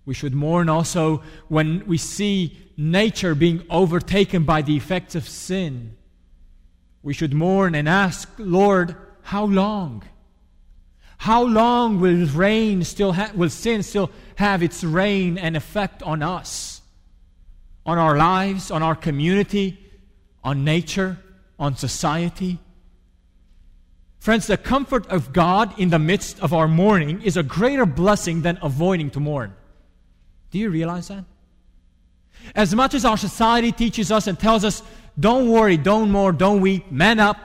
We 0.05 0.13
should 0.13 0.33
mourn 0.33 0.69
also 0.69 1.23
when 1.47 1.85
we 1.87 1.97
see 1.97 2.57
nature 2.77 3.35
being 3.35 3.63
overtaken 3.69 4.43
by 4.43 4.61
the 4.61 4.75
effects 4.75 5.15
of 5.15 5.27
sin. 5.27 5.95
We 7.03 7.13
should 7.13 7.33
mourn 7.33 7.75
and 7.75 7.87
ask, 7.87 8.29
Lord, 8.37 8.95
how 9.23 9.43
long? 9.45 10.03
How 11.17 11.43
long 11.43 11.99
will 11.99 12.25
rain 12.27 12.83
still 12.83 13.13
ha- 13.13 13.31
will 13.35 13.49
sin 13.49 13.83
still 13.83 14.09
have 14.35 14.63
its 14.63 14.83
reign 14.83 15.37
and 15.37 15.55
effect 15.55 16.01
on 16.03 16.23
us, 16.23 16.81
on 17.85 17.97
our 17.97 18.17
lives, 18.17 18.71
on 18.71 18.81
our 18.81 18.95
community, 18.95 19.77
on 20.43 20.63
nature, 20.63 21.17
on 21.59 21.75
society? 21.75 22.59
Friends, 24.19 24.47
the 24.47 24.57
comfort 24.57 25.05
of 25.07 25.33
God 25.33 25.77
in 25.77 25.89
the 25.89 25.99
midst 25.99 26.39
of 26.39 26.53
our 26.53 26.67
mourning 26.67 27.21
is 27.21 27.35
a 27.35 27.43
greater 27.43 27.85
blessing 27.85 28.41
than 28.41 28.57
avoiding 28.61 29.09
to 29.11 29.19
mourn. 29.19 29.53
Do 30.51 30.59
you 30.59 30.69
realize 30.69 31.09
that? 31.09 31.25
As 32.55 32.73
much 32.73 32.93
as 32.93 33.05
our 33.05 33.17
society 33.17 33.71
teaches 33.71 34.11
us 34.11 34.27
and 34.27 34.39
tells 34.39 34.63
us, 34.63 34.81
don't 35.19 35.49
worry, 35.49 35.77
don't 35.77 36.09
mourn, 36.11 36.37
don't 36.37 36.61
weep, 36.61 36.91
man 36.91 37.19
up, 37.19 37.37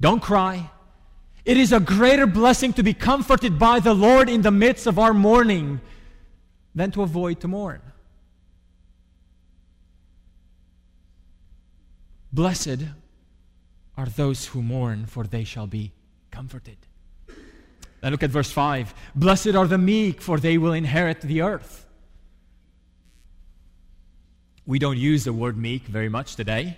don't 0.00 0.20
cry, 0.20 0.70
it 1.44 1.56
is 1.56 1.72
a 1.72 1.80
greater 1.80 2.26
blessing 2.26 2.74
to 2.74 2.82
be 2.82 2.92
comforted 2.92 3.58
by 3.58 3.80
the 3.80 3.94
Lord 3.94 4.28
in 4.28 4.42
the 4.42 4.50
midst 4.50 4.86
of 4.86 4.98
our 4.98 5.14
mourning 5.14 5.80
than 6.74 6.90
to 6.90 7.02
avoid 7.02 7.40
to 7.40 7.48
mourn. 7.48 7.80
Blessed 12.32 12.84
are 13.96 14.06
those 14.06 14.46
who 14.46 14.62
mourn, 14.62 15.06
for 15.06 15.24
they 15.24 15.42
shall 15.42 15.66
be 15.66 15.92
comforted. 16.30 16.76
Now 18.02 18.10
look 18.10 18.22
at 18.22 18.30
verse 18.30 18.50
5. 18.50 18.94
Blessed 19.14 19.54
are 19.54 19.66
the 19.66 19.78
meek, 19.78 20.20
for 20.20 20.38
they 20.38 20.58
will 20.58 20.72
inherit 20.72 21.22
the 21.22 21.40
earth. 21.40 21.87
We 24.68 24.78
don't 24.78 24.98
use 24.98 25.24
the 25.24 25.32
word 25.32 25.56
meek 25.56 25.84
very 25.84 26.10
much 26.10 26.36
today. 26.36 26.76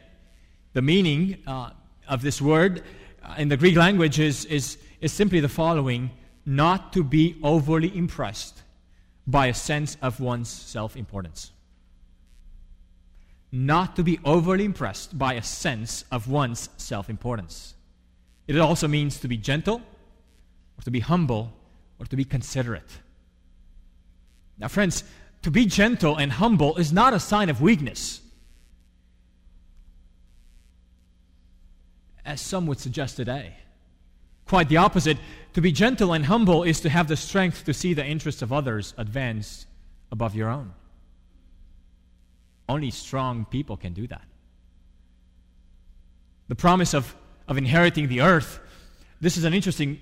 The 0.75 0.81
meaning 0.81 1.39
uh, 1.45 1.71
of 2.09 2.23
this 2.23 2.41
word 2.41 2.85
uh, 3.21 3.35
in 3.37 3.49
the 3.49 3.57
Greek 3.57 3.75
language 3.75 4.21
is, 4.21 4.45
is, 4.45 4.79
is 5.01 5.13
simply 5.13 5.41
the 5.41 5.49
following 5.49 6.13
not 6.47 6.93
to 6.93 7.03
be 7.03 7.37
overly 7.43 7.95
impressed 7.97 8.63
by 9.27 9.47
a 9.47 9.55
sense 9.55 9.97
of 10.03 10.21
one's 10.21 10.49
self 10.49 10.97
importance. 10.97 11.51
Not 13.51 13.97
to 13.97 14.05
be 14.05 14.21
overly 14.25 14.67
impressed 14.67 15.19
by 15.19 15.35
a 15.35 15.43
sense 15.43 16.05
of 16.13 16.29
one's 16.29 16.69
self 16.77 17.11
importance. 17.11 17.75
It 18.47 18.57
also 18.57 18.87
means 18.87 19.19
to 19.19 19.27
be 19.27 19.37
gentle 19.37 19.83
or 20.79 20.83
to 20.85 20.93
be 20.93 21.01
humble, 21.01 21.53
or 21.99 22.07
to 22.07 22.15
be 22.15 22.25
considerate. 22.25 23.01
Now, 24.59 24.69
friends, 24.69 25.03
to 25.43 25.51
be 25.51 25.67
gentle 25.67 26.17
and 26.17 26.33
humble 26.33 26.77
is 26.77 26.93
not 26.93 27.15
a 27.15 27.21
sign 27.21 27.49
of 27.49 27.61
weakness, 27.61 28.21
as 32.25 32.41
some 32.41 32.67
would 32.67 32.79
suggest 32.79 33.17
today. 33.17 33.55
Quite 34.47 34.69
the 34.69 34.79
opposite. 34.79 35.17
To 35.55 35.61
be 35.61 35.73
gentle 35.73 36.13
and 36.13 36.27
humble 36.27 36.65
is 36.65 36.81
to 36.81 36.89
have 36.89 37.09
the 37.09 37.17
strength 37.17 37.65
to 37.65 37.73
see 37.73 37.95
the 37.95 38.05
interests 38.05 38.43
of 38.43 38.53
others 38.53 38.95
advance 38.99 39.67
above 40.13 40.35
your 40.35 40.49
own. 40.49 40.73
Only 42.69 42.91
strong 42.91 43.47
people 43.47 43.77
can 43.77 43.93
do 43.93 44.07
that. 44.09 44.25
The 46.49 46.55
promise 46.55 46.95
of, 46.95 47.15
of 47.49 47.59
inheriting 47.59 48.09
the 48.09 48.21
earth, 48.21 48.61
this 49.21 49.37
is 49.37 49.45
an 49.45 49.55
interesting 49.55 50.01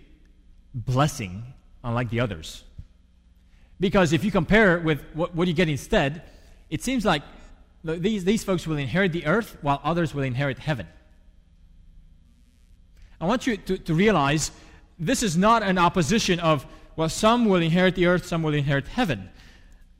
blessing, 0.75 1.45
unlike 1.85 2.11
the 2.11 2.21
others. 2.21 2.65
Because 3.81 4.13
if 4.13 4.25
you 4.25 4.31
compare 4.31 4.77
it 4.77 4.85
with 4.85 5.03
what, 5.15 5.35
what 5.35 5.49
you 5.49 5.55
get 5.55 5.69
instead, 5.69 6.23
it 6.71 6.83
seems 6.83 7.05
like 7.05 7.23
these, 7.85 8.25
these 8.25 8.45
folks 8.45 8.67
will 8.67 8.77
inherit 8.77 9.13
the 9.13 9.25
earth 9.27 9.57
while 9.63 9.81
others 9.85 10.15
will 10.15 10.25
inherit 10.25 10.59
heaven. 10.59 10.87
I 13.21 13.27
want 13.27 13.47
you 13.47 13.57
to, 13.57 13.79
to 13.79 13.95
realize 13.95 14.51
this 14.99 15.23
is 15.23 15.37
not 15.37 15.63
an 15.63 15.79
opposition 15.79 16.41
of, 16.41 16.67
well, 16.97 17.09
some 17.09 17.47
will 17.47 17.63
inherit 17.63 17.95
the 17.95 18.07
earth, 18.07 18.27
some 18.27 18.43
will 18.43 18.55
inherit 18.55 18.89
heaven. 18.89 19.29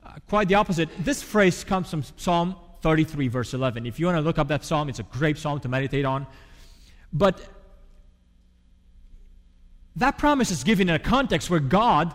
Uh, 0.05 0.13
quite 0.27 0.47
the 0.47 0.55
opposite. 0.55 0.89
This 0.99 1.21
phrase 1.21 1.63
comes 1.63 1.89
from 1.89 2.03
Psalm 2.17 2.55
33, 2.81 3.27
verse 3.27 3.53
11. 3.53 3.85
If 3.85 3.99
you 3.99 4.05
want 4.05 4.17
to 4.17 4.21
look 4.21 4.37
up 4.37 4.47
that 4.49 4.63
psalm, 4.63 4.89
it's 4.89 4.99
a 4.99 5.03
great 5.03 5.37
psalm 5.37 5.59
to 5.61 5.69
meditate 5.69 6.05
on. 6.05 6.27
But 7.11 7.41
that 9.95 10.17
promise 10.17 10.51
is 10.51 10.63
given 10.63 10.89
in 10.89 10.95
a 10.95 10.99
context 10.99 11.49
where 11.49 11.59
God 11.59 12.13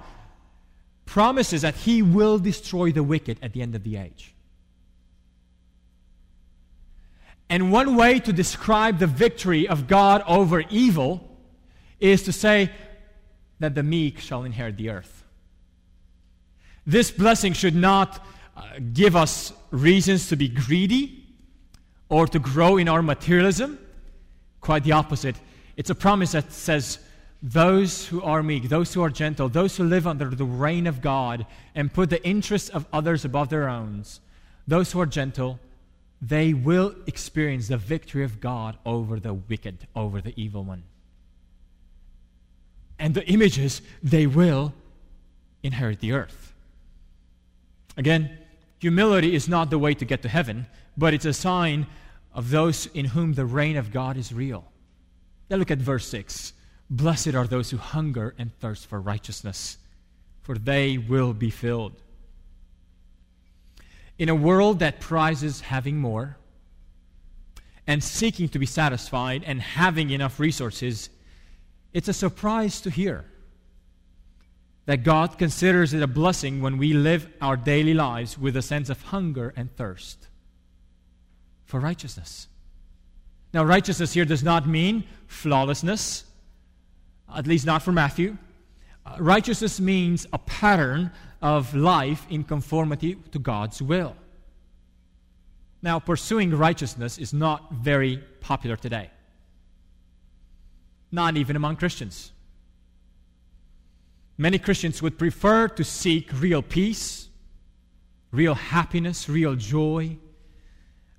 promises 1.07 1.63
that 1.63 1.75
He 1.75 2.03
will 2.03 2.39
destroy 2.39 2.93
the 2.93 3.03
wicked 3.03 3.39
at 3.43 3.53
the 3.53 3.63
end 3.63 3.75
of 3.75 3.85
the 3.85 3.97
age. 3.97 4.35
And 7.49 7.71
one 7.71 7.95
way 7.95 8.19
to 8.21 8.33
describe 8.33 8.99
the 8.99 9.07
victory 9.07 9.69
of 9.69 9.87
God 9.87 10.25
over 10.27 10.61
evil 10.71 11.37
is 12.01 12.23
to 12.25 12.33
say 12.33 12.71
that 13.61 13.75
the 13.75 13.83
meek 13.83 14.19
shall 14.19 14.45
inherit 14.45 14.77
the 14.77 14.91
earth. 14.91 15.25
This 16.87 17.11
blessing 17.11 17.53
should 17.53 17.75
not 17.75 18.25
uh, 18.57 18.63
give 18.93 19.17
us 19.17 19.53
reasons 19.71 20.29
to 20.29 20.37
be 20.37 20.49
greedy 20.49 21.25
or 22.09 22.27
to 22.27 22.39
grow 22.39 22.77
in 22.77 22.89
our 22.89 23.03
materialism. 23.03 23.79
Quite 24.61 24.85
the 24.85 24.93
opposite. 24.93 25.37
It's 25.77 25.91
a 25.91 25.95
promise 25.95 26.33
that 26.33 26.53
says, 26.53 26.99
those 27.45 28.07
who 28.07 28.23
are 28.23 28.43
meek, 28.43 28.71
those 28.71 28.95
who 28.95 29.03
are 29.03 29.11
gentle, 29.11 29.51
those 29.51 29.77
who 29.77 29.85
live 29.85 30.07
under 30.07 30.31
the 30.31 30.47
reign 30.47 30.87
of 30.87 31.03
God 31.03 31.45
and 31.75 31.93
put 31.93 32.09
the 32.09 32.25
interests 32.27 32.71
of 32.71 32.87
others 32.91 33.27
above 33.27 33.51
their 33.51 33.69
own, 33.69 34.03
those 34.67 34.91
who 34.91 35.01
are 35.03 35.07
gentle, 35.07 35.61
they 36.23 36.55
will 36.55 36.95
experience 37.07 37.69
the 37.69 37.77
victory 37.77 38.25
of 38.25 38.41
God 38.41 38.79
over 38.87 39.21
the 39.21 39.35
wicked, 39.35 39.87
over 39.95 40.23
the 40.23 40.33
evil 40.41 40.65
one. 40.65 40.85
And 42.99 43.13
the 43.13 43.27
images, 43.27 43.83
they 44.03 44.27
will 44.27 44.73
inherit 45.63 46.01
the 46.01 46.13
earth. 46.13 46.55
Again, 47.99 48.39
humility 48.79 49.35
is 49.35 49.51
not 49.51 49.69
the 49.69 49.79
way 49.79 49.93
to 49.93 50.05
get 50.07 50.23
to 50.23 50.31
heaven, 50.31 50.67
but 50.97 51.13
it's 51.13 51.27
a 51.27 51.35
sign 51.35 51.89
of 52.33 52.51
those 52.51 52.87
in 52.87 53.05
whom 53.05 53.35
the 53.35 53.45
reign 53.45 53.77
of 53.77 53.93
God 53.93 54.17
is 54.17 54.33
real. 54.33 54.65
Now 55.51 55.59
look 55.59 55.71
at 55.71 55.79
verse 55.79 56.09
6. 56.09 56.55
Blessed 56.97 57.35
are 57.35 57.47
those 57.47 57.71
who 57.71 57.77
hunger 57.77 58.37
and 58.39 58.57
thirst 58.61 58.87
for 58.87 59.01
righteousness, 59.01 59.79
for 60.43 60.57
they 60.57 60.97
will 60.97 61.35
be 61.35 61.51
filled. 61.51 62.01
In 64.17 64.29
a 64.29 64.35
world 64.35 64.79
that 64.79 65.01
prizes 65.01 65.61
having 65.61 65.97
more 65.97 66.37
and 67.85 68.03
seeking 68.03 68.49
to 68.51 68.61
be 68.61 68.67
satisfied 68.67 69.43
and 69.45 69.61
having 69.61 70.11
enough 70.11 70.39
resources, 70.39 71.11
it's 71.93 72.07
a 72.07 72.13
surprise 72.13 72.81
to 72.83 72.91
hear 72.91 73.25
that 74.87 75.03
God 75.03 75.37
considers 75.37 75.95
it 75.95 76.03
a 76.03 76.07
blessing 76.07 76.63
when 76.63 76.79
we 76.79 76.93
live 76.93 77.27
our 77.41 77.57
daily 77.57 77.95
lives 77.95 78.39
with 78.39 78.57
a 78.57 78.63
sense 78.63 78.89
of 78.89 79.03
hunger 79.03 79.53
and 79.57 79.75
thirst 79.75 80.29
for 81.65 81.81
righteousness. 81.81 82.47
Now, 83.53 83.65
righteousness 83.65 84.13
here 84.13 84.25
does 84.25 84.45
not 84.45 84.69
mean 84.69 85.03
flawlessness 85.27 86.25
at 87.35 87.47
least 87.47 87.67
not 87.67 87.83
for 87.83 87.93
Matthew. 87.93 88.37
Uh, 89.07 89.17
righteousness 89.19 89.81
means 89.81 90.27
a 90.33 90.39
pattern 90.39 91.11
of 91.43 91.75
life 91.75 92.27
in 92.31 92.45
conformity 92.45 93.17
to 93.33 93.39
God's 93.39 93.83
will. 93.83 94.17
Now, 95.83 95.99
pursuing 95.99 96.51
righteousness 96.51 97.19
is 97.19 97.35
not 97.35 97.71
very 97.71 98.23
popular 98.41 98.77
today, 98.77 99.11
not 101.13 101.37
even 101.37 101.57
among 101.57 101.77
Christians. 101.77 102.33
Many 104.39 104.59
Christians 104.59 105.03
would 105.03 105.19
prefer 105.19 105.69
to 105.69 105.85
seek 105.85 106.31
real 106.41 106.63
peace, 106.63 107.29
real 108.33 108.55
happiness, 108.55 109.29
real 109.29 109.55
joy. 109.55 110.17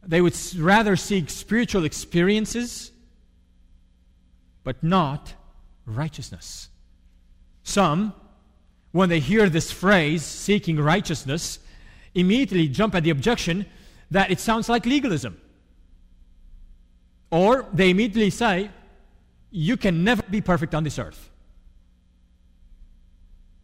They 0.04 0.21
would 0.21 0.36
rather 0.56 0.95
seek 0.95 1.30
spiritual 1.30 1.86
experiences, 1.86 2.91
but 4.63 4.84
not 4.84 5.36
righteousness. 5.86 6.69
Some, 7.63 8.13
when 8.91 9.10
they 9.10 9.19
hear 9.19 9.50
this 9.50 9.71
phrase, 9.71 10.24
seeking 10.24 10.78
righteousness, 10.80 11.60
immediately 12.13 12.67
jump 12.67 12.95
at 12.95 13.04
the 13.04 13.10
objection 13.10 13.65
that 14.12 14.32
it 14.32 14.39
sounds 14.39 14.69
like 14.69 14.86
legalism. 14.86 15.39
Or 17.32 17.67
they 17.74 17.89
immediately 17.89 18.30
say, 18.30 18.69
you 19.52 19.78
can 19.78 20.04
never 20.04 20.24
be 20.24 20.41
perfect 20.41 20.76
on 20.76 20.84
this 20.84 21.00
earth. 21.00 21.30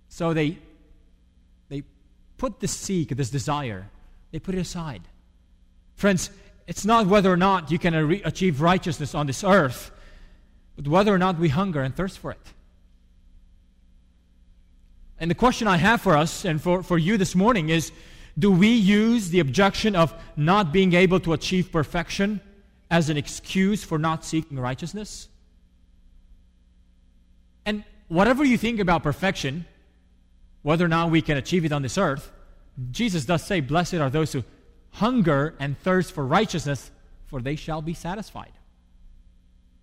So 0.10 0.34
they, 0.34 0.58
they 1.70 1.84
put 2.38 2.60
this 2.60 2.72
seek, 2.72 3.16
this 3.16 3.30
desire, 3.30 3.90
they 4.32 4.40
put 4.40 4.56
it 4.56 4.60
aside. 4.60 5.04
Friends, 5.96 6.32
it's 6.68 6.86
not 6.86 7.08
whether 7.08 7.32
or 7.32 7.38
not 7.38 7.72
you 7.72 7.80
can 7.80 7.94
achieve 8.26 8.62
righteousness 8.62 9.14
on 9.16 9.28
this 9.28 9.44
earth 9.44 9.92
whether 10.88 11.14
or 11.14 11.18
not 11.18 11.38
we 11.38 11.50
hunger 11.50 11.82
and 11.82 11.96
thirst 11.96 12.20
for 12.20 12.32
it. 12.32 12.40
And 15.20 15.30
the 15.30 15.36
question 15.36 15.68
I 15.68 15.78
have 15.78 16.02
for 16.02 16.18
us 16.18 16.46
and 16.46 16.62
for, 16.62 16.82
for 16.82 16.98
you 16.98 17.18
this 17.18 17.36
morning 17.36 17.70
is 17.70 17.92
do 18.40 18.52
we 18.52 18.70
use 18.70 19.30
the 19.30 19.40
objection 19.40 19.96
of 19.96 20.14
not 20.36 20.72
being 20.72 20.94
able 20.94 21.20
to 21.20 21.34
achieve 21.34 21.72
perfection 21.72 22.42
as 22.90 23.10
an 23.10 23.18
excuse 23.18 23.84
for 23.84 24.00
not 24.00 24.26
seeking 24.26 24.60
righteousness? 24.60 25.28
And 27.66 27.84
whatever 28.08 28.44
you 28.44 28.58
think 28.58 28.80
about 28.80 29.04
perfection, 29.04 29.66
whether 30.64 30.86
or 30.86 30.88
not 30.90 31.12
we 31.12 31.22
can 31.22 31.38
achieve 31.38 31.66
it 31.66 31.72
on 31.72 31.82
this 31.82 31.98
earth, 31.98 32.32
Jesus 32.90 33.26
does 33.26 33.44
say, 33.44 33.60
Blessed 33.60 33.96
are 33.96 34.10
those 34.10 34.34
who 34.34 34.44
hunger 34.92 35.54
and 35.60 35.78
thirst 35.80 36.14
for 36.14 36.26
righteousness, 36.26 36.90
for 37.28 37.42
they 37.42 37.56
shall 37.56 37.82
be 37.82 37.94
satisfied 37.94 38.52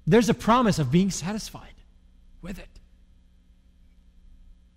there's 0.08 0.30
a 0.30 0.34
promise 0.34 0.78
of 0.78 0.90
being 0.90 1.10
satisfied 1.10 1.74
with 2.40 2.58
it. 2.58 2.68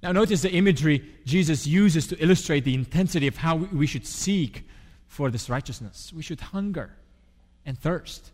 Now, 0.03 0.11
notice 0.11 0.41
the 0.41 0.51
imagery 0.51 1.05
Jesus 1.25 1.65
uses 1.65 2.07
to 2.07 2.21
illustrate 2.21 2.65
the 2.65 2.73
intensity 2.73 3.27
of 3.27 3.37
how 3.37 3.55
we 3.55 3.87
should 3.87 4.05
seek 4.05 4.67
for 5.07 5.29
this 5.29 5.49
righteousness. 5.49 6.11
We 6.13 6.21
should 6.21 6.41
hunger 6.41 6.97
and 7.65 7.79
thirst. 7.79 8.31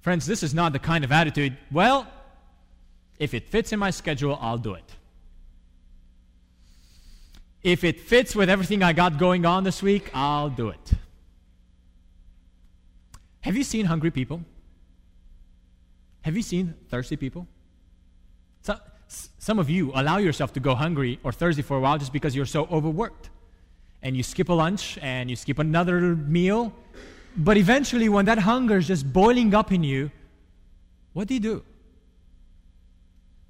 Friends, 0.00 0.26
this 0.26 0.42
is 0.42 0.54
not 0.54 0.72
the 0.72 0.78
kind 0.78 1.02
of 1.02 1.10
attitude, 1.10 1.56
well, 1.72 2.06
if 3.18 3.34
it 3.34 3.48
fits 3.48 3.72
in 3.72 3.78
my 3.78 3.90
schedule, 3.90 4.38
I'll 4.40 4.58
do 4.58 4.74
it. 4.74 4.92
If 7.62 7.82
it 7.82 8.00
fits 8.00 8.36
with 8.36 8.50
everything 8.50 8.82
I 8.82 8.92
got 8.92 9.18
going 9.18 9.46
on 9.46 9.64
this 9.64 9.82
week, 9.82 10.10
I'll 10.14 10.50
do 10.50 10.68
it. 10.68 10.92
Have 13.40 13.56
you 13.56 13.64
seen 13.64 13.86
hungry 13.86 14.10
people? 14.10 14.42
Have 16.24 16.36
you 16.36 16.42
seen 16.42 16.74
thirsty 16.88 17.16
people? 17.16 17.46
So, 18.62 18.78
some 19.08 19.58
of 19.58 19.68
you 19.68 19.92
allow 19.94 20.16
yourself 20.16 20.54
to 20.54 20.60
go 20.60 20.74
hungry 20.74 21.20
or 21.22 21.32
thirsty 21.32 21.60
for 21.60 21.76
a 21.76 21.80
while 21.80 21.98
just 21.98 22.14
because 22.14 22.34
you're 22.34 22.46
so 22.46 22.64
overworked. 22.72 23.28
And 24.00 24.16
you 24.16 24.22
skip 24.22 24.48
a 24.48 24.54
lunch 24.54 24.98
and 25.02 25.28
you 25.28 25.36
skip 25.36 25.58
another 25.58 26.00
meal. 26.16 26.72
But 27.36 27.58
eventually, 27.58 28.08
when 28.08 28.24
that 28.24 28.38
hunger 28.38 28.78
is 28.78 28.88
just 28.88 29.12
boiling 29.12 29.54
up 29.54 29.70
in 29.70 29.84
you, 29.84 30.10
what 31.12 31.28
do 31.28 31.34
you 31.34 31.40
do? 31.40 31.62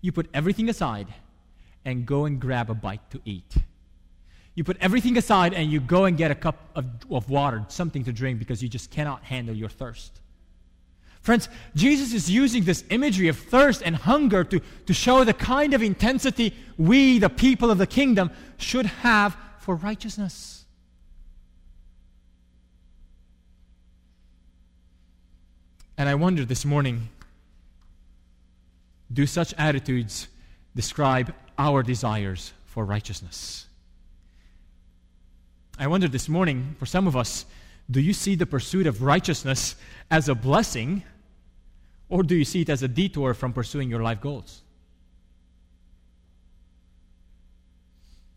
You 0.01 0.11
put 0.11 0.29
everything 0.35 0.69
aside 0.69 1.07
and 1.85 2.05
go 2.05 2.25
and 2.25 2.41
grab 2.41 2.71
a 2.71 2.75
bite 2.75 3.09
to 3.13 3.21
eat. 3.25 3.55
You 4.57 4.65
put 4.65 4.79
everything 4.81 5.17
aside 5.17 5.55
and 5.55 5.71
you 5.71 5.79
go 5.79 6.07
and 6.07 6.17
get 6.17 6.33
a 6.33 6.35
cup 6.35 6.57
of, 6.75 6.87
of 7.09 7.31
water, 7.31 7.65
something 7.69 8.03
to 8.03 8.13
drink, 8.13 8.41
because 8.41 8.65
you 8.65 8.69
just 8.69 8.91
cannot 8.91 9.23
handle 9.23 9.55
your 9.55 9.69
thirst. 9.69 10.21
Friends, 11.25 11.49
Jesus 11.75 12.13
is 12.13 12.31
using 12.31 12.65
this 12.65 12.85
imagery 12.91 13.29
of 13.29 13.39
thirst 13.39 13.81
and 13.83 13.97
hunger 13.97 14.45
to, 14.45 14.61
to 14.85 14.93
show 14.93 15.25
the 15.25 15.33
kind 15.33 15.73
of 15.73 15.83
intensity 15.83 16.55
we, 16.77 17.19
the 17.19 17.31
people 17.31 17.71
of 17.71 17.79
the 17.79 17.87
kingdom, 17.87 18.31
should 18.59 18.85
have 18.85 19.35
for 19.59 19.75
righteousness. 19.75 20.67
And 25.97 26.11
I 26.11 26.15
wonder 26.15 26.45
this 26.45 26.67
morning 26.67 27.09
do 29.11 29.27
such 29.27 29.55
attitudes 29.57 30.29
describe 30.77 31.35
our 31.57 31.83
desires 31.83 32.53
for 32.67 32.85
righteousness? 32.85 33.67
I 35.79 35.87
wonder 35.87 36.07
this 36.07 36.29
morning, 36.29 36.77
for 36.79 36.85
some 36.85 37.07
of 37.07 37.17
us, 37.17 37.47
do 37.91 38.03
you 38.03 38.13
see 38.13 38.35
the 38.35 38.45
pursuit 38.45 38.87
of 38.87 39.03
righteousness 39.03 39.75
as 40.11 40.29
a 40.29 40.35
blessing 40.35 41.03
or 42.09 42.23
do 42.23 42.35
you 42.35 42.45
see 42.45 42.63
it 42.63 42.69
as 42.69 42.83
a 42.83 42.89
detour 42.89 43.35
from 43.35 43.53
pursuing 43.53 43.91
your 43.91 44.03
life 44.03 44.21
goals? 44.21 44.63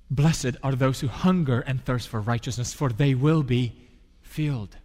Blessed 0.10 0.56
are 0.64 0.74
those 0.74 1.02
who 1.02 1.08
hunger 1.08 1.60
and 1.62 1.84
thirst 1.84 2.08
for 2.08 2.22
righteousness, 2.22 2.74
for 2.74 2.90
they 2.90 3.14
will 3.14 3.44
be 3.44 3.74
filled. 4.22 4.78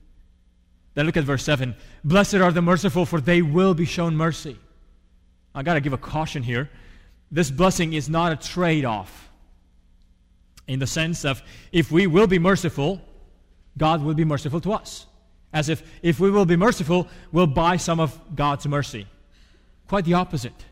Then 0.94 1.06
look 1.06 1.16
at 1.16 1.24
verse 1.24 1.44
7. 1.44 1.74
Blessed 2.04 2.34
are 2.34 2.50
the 2.50 2.60
merciful, 2.60 3.06
for 3.06 3.20
they 3.20 3.40
will 3.40 3.72
be 3.72 3.84
shown 3.84 4.16
mercy. 4.16 4.58
I 5.54 5.62
got 5.62 5.74
to 5.74 5.80
give 5.80 5.92
a 5.92 5.98
caution 5.98 6.42
here. 6.42 6.70
This 7.30 7.50
blessing 7.50 7.92
is 7.92 8.08
not 8.08 8.32
a 8.32 8.36
trade 8.36 8.84
off 8.84 9.30
in 10.66 10.78
the 10.78 10.86
sense 10.86 11.24
of 11.24 11.42
if 11.70 11.90
we 11.90 12.06
will 12.06 12.26
be 12.26 12.38
merciful, 12.38 13.00
God 13.78 14.02
will 14.02 14.14
be 14.14 14.24
merciful 14.24 14.60
to 14.62 14.72
us 14.72 15.06
as 15.52 15.68
if 15.68 15.82
if 16.02 16.18
we 16.18 16.30
will 16.30 16.46
be 16.46 16.56
merciful, 16.56 17.08
we'll 17.30 17.46
buy 17.46 17.76
some 17.76 18.00
of 18.00 18.18
God's 18.34 18.66
mercy. 18.66 19.06
Quite 19.88 20.04
the 20.04 20.14
opposite. 20.14 20.64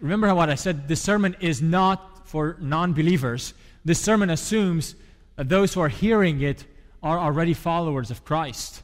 Remember 0.00 0.32
what 0.34 0.50
I 0.50 0.54
said 0.54 0.88
this 0.88 1.00
sermon 1.00 1.36
is 1.40 1.60
not 1.62 2.28
for 2.28 2.56
non 2.60 2.92
believers. 2.92 3.54
This 3.84 4.00
sermon 4.00 4.30
assumes 4.30 4.94
that 5.36 5.48
those 5.48 5.74
who 5.74 5.80
are 5.80 5.88
hearing 5.88 6.40
it 6.42 6.64
are 7.02 7.18
already 7.18 7.54
followers 7.54 8.10
of 8.10 8.24
Christ. 8.24 8.82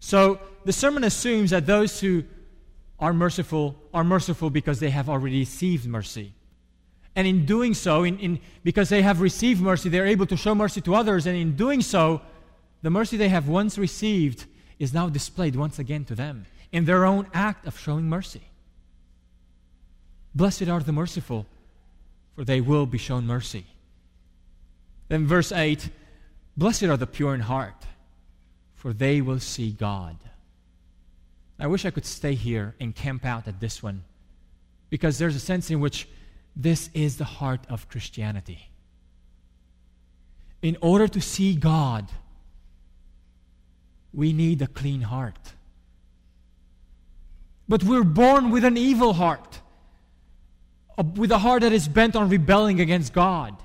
So 0.00 0.40
the 0.64 0.72
sermon 0.72 1.04
assumes 1.04 1.50
that 1.50 1.66
those 1.66 2.00
who 2.00 2.24
are 2.98 3.12
merciful 3.12 3.76
are 3.94 4.04
merciful 4.04 4.50
because 4.50 4.80
they 4.80 4.90
have 4.90 5.08
already 5.08 5.40
received 5.40 5.86
mercy. 5.86 6.32
And 7.14 7.26
in 7.26 7.44
doing 7.44 7.74
so, 7.74 8.04
in, 8.04 8.18
in, 8.18 8.40
because 8.64 8.88
they 8.88 9.02
have 9.02 9.20
received 9.20 9.60
mercy, 9.60 9.88
they're 9.88 10.06
able 10.06 10.26
to 10.26 10.36
show 10.36 10.54
mercy 10.54 10.80
to 10.82 10.94
others. 10.94 11.26
And 11.26 11.36
in 11.36 11.56
doing 11.56 11.82
so, 11.82 12.22
the 12.82 12.90
mercy 12.90 13.16
they 13.16 13.28
have 13.28 13.48
once 13.48 13.78
received 13.78 14.46
is 14.78 14.92
now 14.92 15.08
displayed 15.08 15.56
once 15.56 15.78
again 15.78 16.04
to 16.04 16.14
them 16.14 16.46
in 16.72 16.84
their 16.84 17.04
own 17.04 17.26
act 17.32 17.66
of 17.66 17.78
showing 17.78 18.08
mercy. 18.08 18.42
Blessed 20.34 20.68
are 20.68 20.80
the 20.80 20.92
merciful, 20.92 21.46
for 22.34 22.44
they 22.44 22.60
will 22.60 22.86
be 22.86 22.98
shown 22.98 23.26
mercy. 23.26 23.66
Then, 25.08 25.26
verse 25.26 25.52
8 25.52 25.90
Blessed 26.56 26.84
are 26.84 26.96
the 26.96 27.06
pure 27.06 27.34
in 27.34 27.40
heart, 27.40 27.86
for 28.74 28.92
they 28.92 29.20
will 29.20 29.40
see 29.40 29.70
God. 29.70 30.16
I 31.58 31.66
wish 31.66 31.84
I 31.84 31.90
could 31.90 32.06
stay 32.06 32.34
here 32.34 32.74
and 32.80 32.94
camp 32.94 33.24
out 33.24 33.46
at 33.46 33.60
this 33.60 33.82
one, 33.82 34.04
because 34.90 35.18
there's 35.18 35.36
a 35.36 35.40
sense 35.40 35.70
in 35.70 35.80
which 35.80 36.08
this 36.56 36.90
is 36.92 37.16
the 37.16 37.24
heart 37.24 37.60
of 37.68 37.88
Christianity. 37.88 38.70
In 40.60 40.76
order 40.80 41.08
to 41.08 41.20
see 41.20 41.54
God, 41.54 42.08
we 44.14 44.32
need 44.32 44.62
a 44.62 44.66
clean 44.66 45.02
heart. 45.02 45.52
But 47.68 47.84
we're 47.84 48.04
born 48.04 48.50
with 48.50 48.64
an 48.64 48.76
evil 48.76 49.14
heart, 49.14 49.60
with 51.16 51.30
a 51.30 51.38
heart 51.38 51.62
that 51.62 51.72
is 51.72 51.88
bent 51.88 52.16
on 52.16 52.28
rebelling 52.28 52.80
against 52.80 53.12
God. 53.12 53.56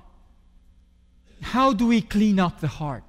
How 1.41 1.73
do 1.73 1.87
we 1.87 2.01
clean 2.01 2.39
up 2.39 2.61
the 2.61 2.67
heart? 2.67 3.03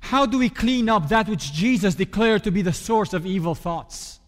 How 0.00 0.26
do 0.26 0.38
we 0.38 0.48
clean 0.48 0.88
up 0.88 1.08
that 1.08 1.28
which 1.28 1.52
Jesus 1.52 1.94
declared 1.94 2.44
to 2.44 2.50
be 2.50 2.62
the 2.62 2.72
source 2.72 3.12
of 3.12 3.26
evil 3.26 3.54
thoughts? 3.54 4.20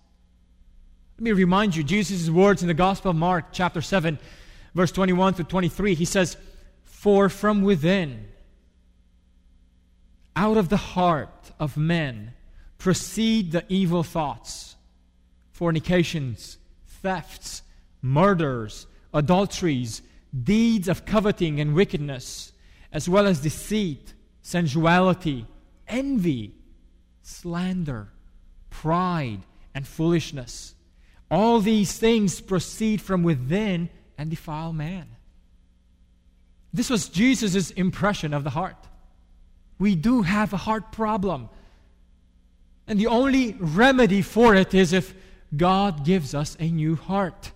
Let 1.16 1.24
me 1.24 1.32
remind 1.32 1.76
you 1.76 1.82
Jesus' 1.82 2.30
words 2.30 2.62
in 2.62 2.68
the 2.68 2.74
Gospel 2.74 3.10
of 3.10 3.16
Mark, 3.16 3.46
chapter 3.52 3.82
7, 3.82 4.18
verse 4.74 4.92
21 4.92 5.34
to 5.34 5.44
23. 5.44 5.94
He 5.94 6.04
says, 6.04 6.36
For 6.84 7.28
from 7.28 7.62
within, 7.62 8.28
out 10.36 10.56
of 10.56 10.68
the 10.68 10.76
heart 10.76 11.52
of 11.58 11.76
men, 11.76 12.32
proceed 12.78 13.52
the 13.52 13.64
evil 13.68 14.02
thoughts, 14.02 14.76
fornications, 15.52 16.58
thefts, 16.86 17.62
murders, 18.02 18.86
adulteries, 19.12 20.02
deeds 20.44 20.88
of 20.88 21.04
coveting 21.04 21.60
and 21.60 21.74
wickedness, 21.74 22.52
as 22.92 23.08
well 23.08 23.26
as 23.26 23.40
deceit, 23.40 24.14
sensuality, 24.42 25.46
envy, 25.88 26.54
slander, 27.22 28.08
pride, 28.70 29.40
and 29.74 29.86
foolishness. 29.86 30.74
All 31.30 31.60
these 31.60 31.96
things 31.96 32.40
proceed 32.40 33.00
from 33.00 33.22
within 33.22 33.88
and 34.18 34.30
defile 34.30 34.72
man. 34.72 35.06
This 36.72 36.90
was 36.90 37.08
Jesus' 37.08 37.70
impression 37.72 38.32
of 38.32 38.44
the 38.44 38.50
heart. 38.50 38.88
We 39.80 39.96
do 39.96 40.22
have 40.22 40.52
a 40.52 40.58
heart 40.58 40.92
problem. 40.92 41.48
And 42.86 43.00
the 43.00 43.08
only 43.08 43.56
remedy 43.58 44.22
for 44.22 44.54
it 44.54 44.74
is 44.74 44.92
if 44.92 45.14
God 45.56 46.04
gives 46.04 46.34
us 46.34 46.56
a 46.60 46.68
new 46.68 46.94
heart. 46.94 47.50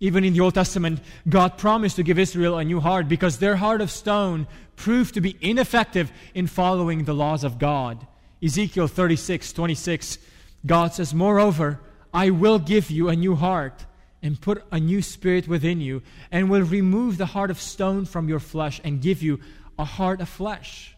Even 0.00 0.24
in 0.24 0.32
the 0.32 0.40
Old 0.40 0.54
Testament, 0.54 1.00
God 1.28 1.58
promised 1.58 1.96
to 1.96 2.02
give 2.02 2.18
Israel 2.18 2.56
a 2.56 2.64
new 2.64 2.80
heart 2.80 3.06
because 3.06 3.38
their 3.38 3.56
heart 3.56 3.80
of 3.80 3.90
stone 3.90 4.46
proved 4.76 5.14
to 5.14 5.20
be 5.20 5.36
ineffective 5.40 6.10
in 6.34 6.46
following 6.46 7.04
the 7.04 7.14
laws 7.14 7.44
of 7.44 7.58
God. 7.58 8.06
Ezekiel 8.42 8.88
36 8.88 9.52
26, 9.52 10.18
God 10.64 10.94
says, 10.94 11.12
Moreover, 11.12 11.80
I 12.14 12.30
will 12.30 12.58
give 12.58 12.90
you 12.90 13.08
a 13.08 13.16
new 13.16 13.34
heart 13.34 13.84
and 14.22 14.40
put 14.40 14.64
a 14.72 14.80
new 14.80 15.02
spirit 15.02 15.46
within 15.46 15.80
you, 15.80 16.02
and 16.32 16.50
will 16.50 16.62
remove 16.62 17.18
the 17.18 17.26
heart 17.26 17.50
of 17.50 17.60
stone 17.60 18.04
from 18.04 18.28
your 18.28 18.40
flesh 18.40 18.80
and 18.82 19.02
give 19.02 19.22
you 19.22 19.38
a 19.78 19.84
heart 19.84 20.20
of 20.20 20.28
flesh. 20.28 20.96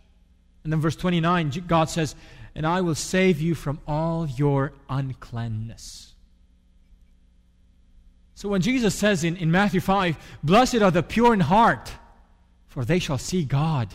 And 0.64 0.72
then 0.72 0.80
verse 0.80 0.96
29, 0.96 1.64
God 1.66 1.88
says, 1.88 2.14
And 2.54 2.66
I 2.66 2.80
will 2.80 2.94
save 2.94 3.40
you 3.40 3.54
from 3.54 3.80
all 3.86 4.26
your 4.26 4.72
uncleanness. 4.88 6.14
So 8.34 8.48
when 8.48 8.62
Jesus 8.62 8.94
says 8.94 9.22
in, 9.22 9.36
in 9.36 9.50
Matthew 9.50 9.80
5, 9.80 10.16
Blessed 10.42 10.76
are 10.76 10.90
the 10.90 11.02
pure 11.02 11.34
in 11.34 11.40
heart, 11.40 11.92
for 12.68 12.84
they 12.84 12.98
shall 12.98 13.18
see 13.18 13.44
God. 13.44 13.88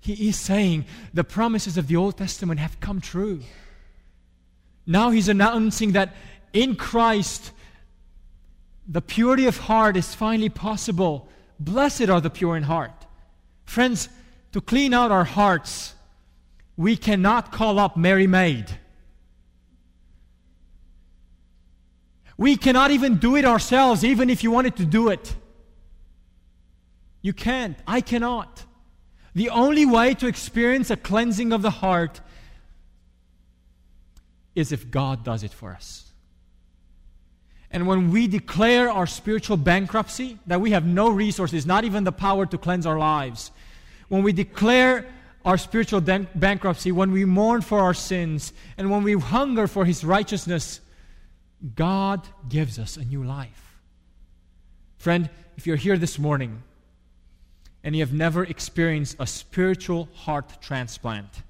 He 0.00 0.28
is 0.28 0.36
saying 0.36 0.86
the 1.12 1.24
promises 1.24 1.76
of 1.76 1.88
the 1.88 1.96
Old 1.96 2.16
Testament 2.16 2.60
have 2.60 2.80
come 2.80 3.00
true. 3.00 3.40
Now 4.86 5.10
he's 5.10 5.28
announcing 5.28 5.92
that 5.92 6.14
in 6.54 6.76
Christ, 6.76 7.52
the 8.88 9.02
purity 9.02 9.46
of 9.46 9.58
heart 9.58 9.98
is 9.98 10.14
finally 10.14 10.48
possible. 10.48 11.28
Blessed 11.60 12.08
are 12.08 12.22
the 12.22 12.30
pure 12.30 12.56
in 12.56 12.62
heart. 12.62 13.06
Friends, 13.64 14.08
to 14.52 14.60
clean 14.60 14.94
out 14.94 15.10
our 15.10 15.24
hearts, 15.24 15.94
we 16.76 16.96
cannot 16.96 17.52
call 17.52 17.78
up 17.78 17.96
Merry 17.96 18.26
Maid. 18.26 18.66
We 22.36 22.56
cannot 22.56 22.92
even 22.92 23.16
do 23.16 23.36
it 23.36 23.44
ourselves, 23.44 24.04
even 24.04 24.30
if 24.30 24.44
you 24.44 24.50
wanted 24.50 24.76
to 24.76 24.86
do 24.86 25.08
it. 25.08 25.34
You 27.20 27.32
can't. 27.32 27.76
I 27.86 28.00
cannot. 28.00 28.64
The 29.34 29.50
only 29.50 29.84
way 29.84 30.14
to 30.14 30.26
experience 30.26 30.90
a 30.90 30.96
cleansing 30.96 31.52
of 31.52 31.62
the 31.62 31.70
heart 31.70 32.20
is 34.54 34.72
if 34.72 34.90
God 34.90 35.24
does 35.24 35.42
it 35.42 35.52
for 35.52 35.72
us. 35.72 36.04
And 37.70 37.86
when 37.86 38.10
we 38.10 38.28
declare 38.28 38.90
our 38.90 39.06
spiritual 39.06 39.56
bankruptcy, 39.56 40.38
that 40.46 40.60
we 40.60 40.70
have 40.70 40.86
no 40.86 41.10
resources, 41.10 41.66
not 41.66 41.84
even 41.84 42.04
the 42.04 42.12
power 42.12 42.46
to 42.46 42.56
cleanse 42.56 42.86
our 42.86 42.98
lives, 42.98 43.50
when 44.08 44.22
we 44.22 44.32
declare 44.32 45.06
our 45.44 45.56
spiritual 45.56 46.00
bankruptcy, 46.00 46.92
when 46.92 47.12
we 47.12 47.24
mourn 47.24 47.62
for 47.62 47.80
our 47.80 47.94
sins, 47.94 48.52
and 48.76 48.90
when 48.90 49.02
we 49.02 49.14
hunger 49.14 49.66
for 49.66 49.84
His 49.84 50.04
righteousness, 50.04 50.80
God 51.74 52.26
gives 52.48 52.78
us 52.78 52.96
a 52.96 53.04
new 53.04 53.24
life. 53.24 53.78
Friend, 54.98 55.28
if 55.56 55.66
you're 55.66 55.76
here 55.76 55.96
this 55.96 56.18
morning 56.18 56.62
and 57.82 57.94
you 57.94 58.02
have 58.02 58.12
never 58.12 58.44
experienced 58.44 59.16
a 59.18 59.26
spiritual 59.26 60.08
heart 60.14 60.60
transplant, 60.60 61.42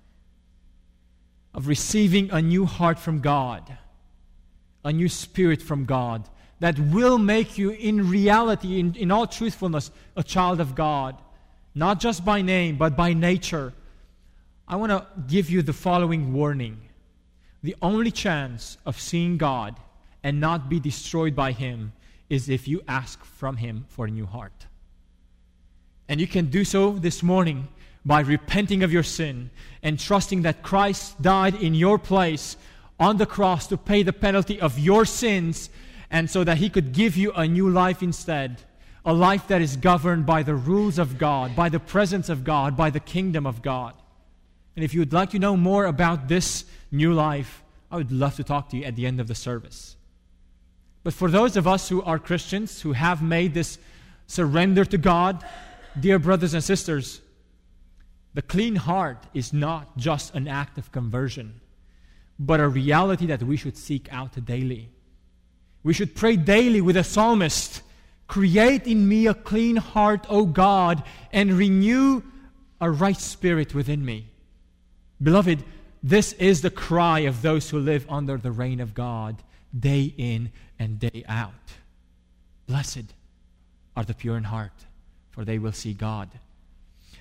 of 1.54 1.66
receiving 1.66 2.30
a 2.30 2.40
new 2.40 2.66
heart 2.66 2.98
from 2.98 3.20
God, 3.20 3.76
a 4.84 4.92
new 4.92 5.08
spirit 5.08 5.60
from 5.60 5.86
God, 5.86 6.28
that 6.60 6.78
will 6.78 7.18
make 7.18 7.58
you, 7.58 7.70
in 7.70 8.08
reality, 8.08 8.78
in, 8.78 8.94
in 8.94 9.10
all 9.10 9.26
truthfulness, 9.26 9.90
a 10.16 10.22
child 10.22 10.60
of 10.60 10.74
God, 10.74 11.16
not 11.78 12.00
just 12.00 12.24
by 12.24 12.42
name, 12.42 12.76
but 12.76 12.96
by 12.96 13.12
nature, 13.12 13.72
I 14.66 14.76
want 14.76 14.90
to 14.90 15.06
give 15.28 15.48
you 15.48 15.62
the 15.62 15.72
following 15.72 16.32
warning. 16.32 16.80
The 17.62 17.76
only 17.80 18.10
chance 18.10 18.78
of 18.84 19.00
seeing 19.00 19.38
God 19.38 19.76
and 20.22 20.40
not 20.40 20.68
be 20.68 20.80
destroyed 20.80 21.34
by 21.34 21.52
Him 21.52 21.92
is 22.28 22.48
if 22.48 22.68
you 22.68 22.82
ask 22.86 23.24
from 23.24 23.56
Him 23.56 23.86
for 23.88 24.06
a 24.06 24.10
new 24.10 24.26
heart. 24.26 24.66
And 26.08 26.20
you 26.20 26.26
can 26.26 26.46
do 26.46 26.64
so 26.64 26.92
this 26.92 27.22
morning 27.22 27.68
by 28.04 28.20
repenting 28.20 28.82
of 28.82 28.92
your 28.92 29.02
sin 29.02 29.50
and 29.82 29.98
trusting 29.98 30.42
that 30.42 30.62
Christ 30.62 31.20
died 31.22 31.54
in 31.54 31.74
your 31.74 31.98
place 31.98 32.56
on 32.98 33.16
the 33.16 33.26
cross 33.26 33.66
to 33.68 33.76
pay 33.76 34.02
the 34.02 34.12
penalty 34.12 34.60
of 34.60 34.78
your 34.78 35.04
sins 35.04 35.70
and 36.10 36.28
so 36.28 36.44
that 36.44 36.58
He 36.58 36.70
could 36.70 36.92
give 36.92 37.16
you 37.16 37.32
a 37.32 37.46
new 37.46 37.68
life 37.68 38.02
instead. 38.02 38.62
A 39.08 39.14
life 39.14 39.46
that 39.48 39.62
is 39.62 39.78
governed 39.78 40.26
by 40.26 40.42
the 40.42 40.54
rules 40.54 40.98
of 40.98 41.16
God, 41.16 41.56
by 41.56 41.70
the 41.70 41.80
presence 41.80 42.28
of 42.28 42.44
God, 42.44 42.76
by 42.76 42.90
the 42.90 43.00
kingdom 43.00 43.46
of 43.46 43.62
God. 43.62 43.94
And 44.76 44.84
if 44.84 44.92
you 44.92 45.00
would 45.00 45.14
like 45.14 45.30
to 45.30 45.38
know 45.38 45.56
more 45.56 45.86
about 45.86 46.28
this 46.28 46.66
new 46.92 47.14
life, 47.14 47.62
I 47.90 47.96
would 47.96 48.12
love 48.12 48.36
to 48.36 48.44
talk 48.44 48.68
to 48.68 48.76
you 48.76 48.84
at 48.84 48.96
the 48.96 49.06
end 49.06 49.18
of 49.18 49.26
the 49.26 49.34
service. 49.34 49.96
But 51.04 51.14
for 51.14 51.30
those 51.30 51.56
of 51.56 51.66
us 51.66 51.88
who 51.88 52.02
are 52.02 52.18
Christians, 52.18 52.82
who 52.82 52.92
have 52.92 53.22
made 53.22 53.54
this 53.54 53.78
surrender 54.26 54.84
to 54.84 54.98
God, 54.98 55.42
dear 55.98 56.18
brothers 56.18 56.52
and 56.52 56.62
sisters, 56.62 57.22
the 58.34 58.42
clean 58.42 58.76
heart 58.76 59.24
is 59.32 59.54
not 59.54 59.96
just 59.96 60.34
an 60.34 60.46
act 60.46 60.76
of 60.76 60.92
conversion, 60.92 61.62
but 62.38 62.60
a 62.60 62.68
reality 62.68 63.24
that 63.24 63.42
we 63.42 63.56
should 63.56 63.78
seek 63.78 64.06
out 64.12 64.44
daily. 64.44 64.90
We 65.82 65.94
should 65.94 66.14
pray 66.14 66.36
daily 66.36 66.82
with 66.82 66.98
a 66.98 67.04
psalmist 67.04 67.80
Create 68.28 68.86
in 68.86 69.08
me 69.08 69.26
a 69.26 69.34
clean 69.34 69.76
heart, 69.76 70.26
O 70.28 70.44
God, 70.44 71.02
and 71.32 71.52
renew 71.54 72.22
a 72.80 72.90
right 72.90 73.16
spirit 73.16 73.74
within 73.74 74.04
me. 74.04 74.26
Beloved, 75.20 75.64
this 76.02 76.34
is 76.34 76.60
the 76.60 76.70
cry 76.70 77.20
of 77.20 77.42
those 77.42 77.70
who 77.70 77.78
live 77.80 78.06
under 78.08 78.36
the 78.36 78.52
reign 78.52 78.80
of 78.80 78.94
God 78.94 79.42
day 79.78 80.14
in 80.16 80.52
and 80.78 81.00
day 81.00 81.24
out. 81.26 81.52
Blessed 82.66 83.14
are 83.96 84.04
the 84.04 84.14
pure 84.14 84.36
in 84.36 84.44
heart, 84.44 84.72
for 85.30 85.44
they 85.44 85.58
will 85.58 85.72
see 85.72 85.94
God. 85.94 86.28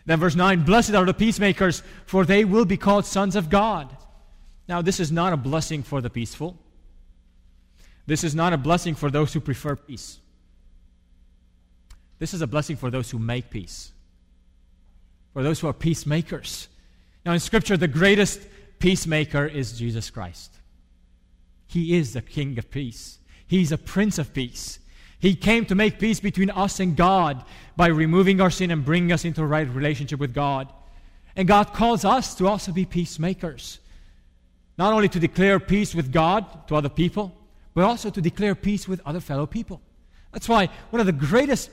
Then, 0.05 0.19
verse 0.19 0.35
9 0.35 0.63
Blessed 0.63 0.93
are 0.93 1.05
the 1.05 1.13
peacemakers, 1.13 1.83
for 2.05 2.25
they 2.25 2.45
will 2.45 2.65
be 2.65 2.77
called 2.77 3.05
sons 3.05 3.35
of 3.35 3.49
God. 3.49 3.95
Now, 4.67 4.81
this 4.81 4.99
is 4.99 5.11
not 5.11 5.33
a 5.33 5.37
blessing 5.37 5.83
for 5.83 6.01
the 6.01 6.09
peaceful. 6.09 6.57
This 8.05 8.23
is 8.23 8.35
not 8.35 8.53
a 8.53 8.57
blessing 8.57 8.95
for 8.95 9.09
those 9.09 9.33
who 9.33 9.39
prefer 9.39 9.75
peace. 9.75 10.19
This 12.19 12.33
is 12.33 12.41
a 12.41 12.47
blessing 12.47 12.75
for 12.75 12.89
those 12.89 13.11
who 13.11 13.19
make 13.19 13.49
peace, 13.49 13.91
for 15.33 15.43
those 15.43 15.59
who 15.59 15.67
are 15.67 15.73
peacemakers. 15.73 16.67
Now, 17.25 17.33
in 17.33 17.39
Scripture, 17.39 17.77
the 17.77 17.87
greatest 17.87 18.41
peacemaker 18.79 19.45
is 19.45 19.77
Jesus 19.77 20.09
Christ. 20.09 20.53
He 21.67 21.95
is 21.97 22.13
the 22.13 22.21
King 22.21 22.57
of 22.57 22.71
peace, 22.71 23.19
He's 23.45 23.71
a 23.71 23.77
Prince 23.77 24.17
of 24.17 24.33
peace. 24.33 24.79
He 25.19 25.35
came 25.35 25.65
to 25.65 25.73
make 25.73 25.99
peace 25.99 26.19
between 26.19 26.51
us 26.51 26.79
and 26.79 26.95
God 26.95 27.43
by 27.75 27.87
removing 27.87 28.39
our 28.39 28.51
sin 28.51 28.69
and 28.69 28.85
bringing 28.85 29.11
us 29.11 29.25
into 29.25 29.41
a 29.41 29.47
right 29.47 29.67
relationship 29.67 30.19
with 30.19 30.31
God. 30.31 30.71
And 31.35 31.47
God 31.47 31.73
calls 31.73 32.05
us 32.05 32.35
to 32.35 32.47
also 32.47 32.71
be 32.71 32.85
peacemakers. 32.85 33.79
Not 34.77 34.93
only 34.93 35.09
to 35.09 35.19
declare 35.19 35.59
peace 35.59 35.95
with 35.95 36.11
God 36.11 36.67
to 36.67 36.75
other 36.75 36.89
people, 36.89 37.35
but 37.73 37.83
also 37.83 38.11
to 38.11 38.21
declare 38.21 38.53
peace 38.53 38.87
with 38.87 39.01
other 39.05 39.19
fellow 39.19 39.47
people. 39.47 39.81
That's 40.31 40.49
why 40.49 40.69
one 40.89 40.99
of 40.99 41.05
the 41.05 41.11
greatest 41.11 41.69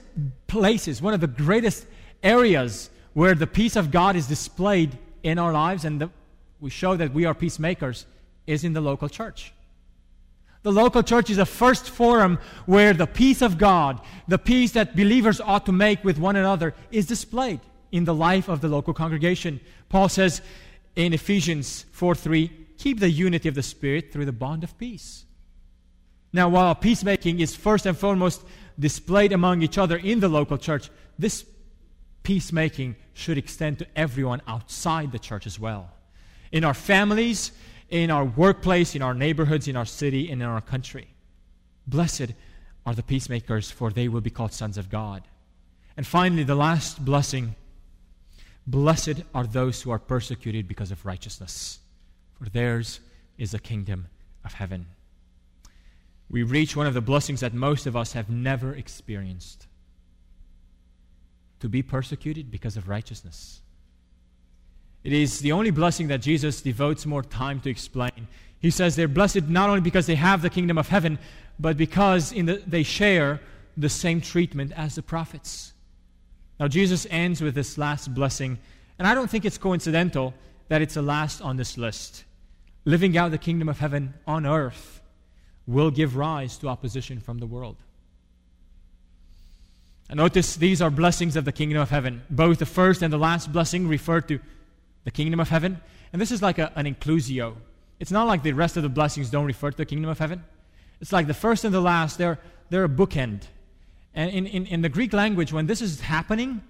places, 0.47 1.03
one 1.03 1.14
of 1.14 1.21
the 1.21 1.27
greatest 1.27 1.87
areas 2.23 2.90
where 3.12 3.35
the 3.35 3.47
peace 3.47 3.77
of 3.77 3.90
God 3.90 4.17
is 4.17 4.27
displayed 4.27 4.99
in 5.23 5.38
our 5.38 5.53
lives 5.53 5.85
and 5.85 6.01
the, 6.01 6.11
we 6.61 6.71
show 6.71 6.97
that 6.97 7.12
we 7.12 7.25
are 7.25 7.35
peacemakers 7.35 8.07
is 8.47 8.64
in 8.64 8.73
the 8.73 8.81
local 8.81 9.09
church. 9.09 9.53
The 10.62 10.73
local 10.73 11.03
church 11.03 11.29
is 11.29 11.37
the 11.37 11.47
first 11.47 11.90
forum 11.90 12.38
where 12.64 12.95
the 12.95 13.07
peace 13.07 13.43
of 13.43 13.59
God, 13.59 14.01
the 14.29 14.38
peace 14.38 14.73
that 14.73 14.97
believers 14.97 15.40
ought 15.40 15.67
to 15.67 15.73
make 15.73 16.03
with 16.03 16.19
one 16.19 16.37
another, 16.37 16.75
is 16.90 17.07
displayed 17.07 17.61
in 17.93 18.05
the 18.05 18.14
life 18.14 18.49
of 18.49 18.62
the 18.62 18.69
local 18.69 18.95
congregation. 18.95 19.61
Paul 19.90 20.09
says 20.09 20.40
in 20.97 21.12
Ephesians 21.12 21.85
4 21.93 22.14
3, 22.14 22.51
keep 22.79 22.99
the 22.99 23.11
unity 23.11 23.49
of 23.49 23.55
the 23.55 23.62
Spirit 23.62 24.11
through 24.11 24.25
the 24.25 24.33
bond 24.33 24.64
of 24.64 24.77
peace. 24.79 25.27
Now, 26.35 26.49
while 26.49 26.75
peacemaking 26.75 27.38
is 27.38 27.55
first 27.55 27.87
and 27.87 27.97
foremost 27.97 28.42
displayed 28.77 29.33
among 29.33 29.62
each 29.62 29.79
other 29.79 29.97
in 29.97 30.18
the 30.18 30.29
local 30.29 30.59
church, 30.59 30.90
this 31.16 31.47
peacemaking 32.25 32.97
should 33.12 33.38
extend 33.38 33.79
to 33.79 33.87
everyone 33.94 34.42
outside 34.49 35.12
the 35.12 35.18
church 35.20 35.47
as 35.47 35.61
well. 35.61 35.90
In 36.51 36.64
our 36.64 36.75
families, 36.75 37.53
in 37.88 38.11
our 38.11 38.25
workplace, 38.25 38.97
in 38.97 39.03
our 39.03 39.14
neighborhoods, 39.14 39.68
in 39.68 39.77
our 39.77 39.85
city, 39.85 40.29
and 40.29 40.42
in 40.42 40.49
our 40.49 40.61
country. 40.61 41.07
Blessed 41.87 42.35
are 42.85 42.97
the 42.97 43.05
peacemakers, 43.05 43.70
for 43.70 43.92
they 43.92 44.09
will 44.09 44.20
be 44.20 44.31
called 44.31 44.53
sons 44.53 44.77
of 44.77 44.90
God. 44.90 45.23
And 45.97 46.05
finally, 46.05 46.42
the 46.42 46.57
last 46.57 47.05
blessing 47.05 47.55
Blessed 48.66 49.23
are 49.35 49.47
those 49.47 49.83
who 49.83 49.90
are 49.90 49.99
persecuted 49.99 50.66
because 50.66 50.90
of 50.90 51.05
righteousness, 51.05 51.81
for 52.38 52.49
theirs 52.49 53.01
is 53.37 53.51
the 53.51 53.59
kingdom 53.59 54.07
of 54.44 54.55
heaven. 54.55 54.87
We 56.31 56.43
reach 56.43 56.75
one 56.75 56.87
of 56.87 56.95
the 56.95 57.01
blessings 57.01 57.41
that 57.41 57.55
most 57.55 57.87
of 57.87 57.97
us 57.97 58.13
have 58.13 58.31
never 58.31 58.75
experienced 58.75 59.67
to 61.61 61.69
be 61.69 61.83
persecuted 61.83 62.51
because 62.51 62.77
of 62.77 62.89
righteousness. 62.89 63.61
It 65.03 65.13
is 65.13 65.41
the 65.41 65.53
only 65.53 65.71
blessing 65.71 66.09
that 66.09 66.23
Jesus 66.23 66.63
devotes 66.63 67.07
more 67.07 67.23
time 67.23 67.61
to 67.61 67.71
explain. 67.71 68.27
He 68.59 68.71
says 68.71 68.97
they're 68.97 69.09
blessed 69.09 69.45
not 69.45 69.69
only 69.69 69.83
because 69.83 70.07
they 70.07 70.15
have 70.15 70.41
the 70.41 70.51
kingdom 70.51 70.79
of 70.79 70.89
heaven, 70.89 71.19
but 71.59 71.77
because 71.77 72.31
the, 72.31 72.63
they 72.67 72.83
share 72.83 73.41
the 73.77 73.89
same 73.89 74.21
treatment 74.21 74.73
as 74.77 74.95
the 74.95 75.03
prophets. 75.03 75.73
Now, 76.59 76.69
Jesus 76.69 77.07
ends 77.11 77.41
with 77.43 77.55
this 77.55 77.77
last 77.77 78.15
blessing, 78.15 78.59
and 78.99 79.07
I 79.07 79.15
don't 79.15 79.29
think 79.29 79.45
it's 79.45 79.59
coincidental 79.59 80.33
that 80.69 80.81
it's 80.81 80.95
the 80.95 81.03
last 81.03 81.43
on 81.43 81.57
this 81.57 81.77
list. 81.77 82.25
Living 82.85 83.17
out 83.19 83.31
the 83.31 83.39
kingdom 83.39 83.69
of 83.69 83.79
heaven 83.79 84.15
on 84.27 84.47
earth 84.47 84.94
will 85.66 85.90
give 85.90 86.16
rise 86.16 86.57
to 86.59 86.68
opposition 86.68 87.20
from 87.20 87.38
the 87.38 87.46
world. 87.46 87.77
And 90.09 90.18
notice 90.18 90.57
these 90.57 90.83
are 90.83 90.90
blessings 90.90 91.37
of 91.37 91.44
the 91.44 91.53
kingdom 91.53 91.81
of 91.81 91.90
heaven. 91.90 92.22
Both 92.29 92.59
the 92.59 92.66
first 92.66 93.03
and 93.03 93.12
the 93.12 93.18
last 93.18 93.53
blessing 93.53 93.88
refer 93.88 94.20
to 94.22 94.38
the 95.05 95.11
kingdom 95.11 95.40
of 95.40 95.48
heaven. 95.48 95.81
And 96.12 96.20
this 96.20 96.31
is 96.31 96.42
like 96.42 96.59
a, 96.59 96.72
an 96.77 96.87
inclusio. 96.87 97.57
It's 97.98 98.11
not 98.11 98.27
like 98.27 98.42
the 98.42 98.53
rest 98.53 98.77
of 98.77 98.83
the 98.83 98.88
blessings 98.88 99.31
don't 99.31 99.46
refer 99.46 99.70
to 99.70 99.77
the 99.77 99.87
kingdom 99.87 100.11
of 100.11 100.18
heaven. 100.18 100.44
It's 101.00 101.12
like 101.12 101.27
the 101.27 101.35
first 101.35 101.64
and 101.64 101.74
the 101.74 101.81
last, 101.81 102.18
they're, 102.18 102.38
they're 102.70 102.85
a 102.85 102.88
bookend. 102.88 103.42
And 104.14 104.31
in, 104.31 104.46
in, 104.46 104.66
in 104.66 104.83
the 104.83 104.88
Greek 104.88 105.12
language, 105.12 105.53
when 105.53 105.66
this 105.66 105.81
is 105.81 106.00
happening, 106.00 106.62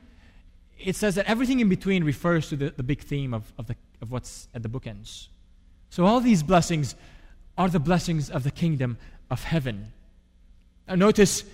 it 0.79 0.97
says 0.97 1.17
that 1.17 1.27
everything 1.27 1.61
in 1.61 1.69
between 1.69 2.05
refers 2.05 2.49
to 2.51 2.57
the, 2.57 2.71
the 2.71 2.83
big 2.83 3.01
theme 3.01 3.35
of, 3.35 3.53
of, 3.59 3.67
the, 3.67 3.77
of 4.01 4.11
what's 4.11 4.49
at 4.55 4.63
the 4.63 4.69
bookends. 4.69 5.29
So 5.91 6.07
all 6.07 6.21
these 6.21 6.43
blessings 6.43 6.95
are 7.57 7.69
the 7.69 7.81
blessings 7.81 8.31
of 8.31 8.45
the 8.45 8.51
kingdom 8.51 8.99
of 9.31 9.45
heaven. 9.45 9.93
Now 10.89 10.97
notice 10.97 11.45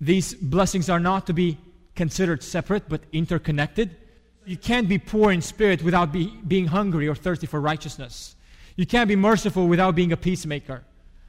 these 0.00 0.34
blessings 0.34 0.90
are 0.90 1.00
not 1.00 1.26
to 1.26 1.32
be 1.32 1.58
considered 1.94 2.42
separate 2.42 2.88
but 2.88 3.02
interconnected. 3.12 3.96
You 4.44 4.56
can't 4.56 4.88
be 4.88 4.98
poor 4.98 5.30
in 5.30 5.40
spirit 5.40 5.82
without 5.82 6.12
be, 6.12 6.26
being 6.46 6.66
hungry 6.66 7.08
or 7.08 7.14
thirsty 7.14 7.46
for 7.46 7.60
righteousness. 7.60 8.36
You 8.76 8.86
can't 8.86 9.08
be 9.08 9.16
merciful 9.16 9.68
without 9.68 9.94
being 9.94 10.12
a 10.12 10.16
peacemaker. 10.16 10.82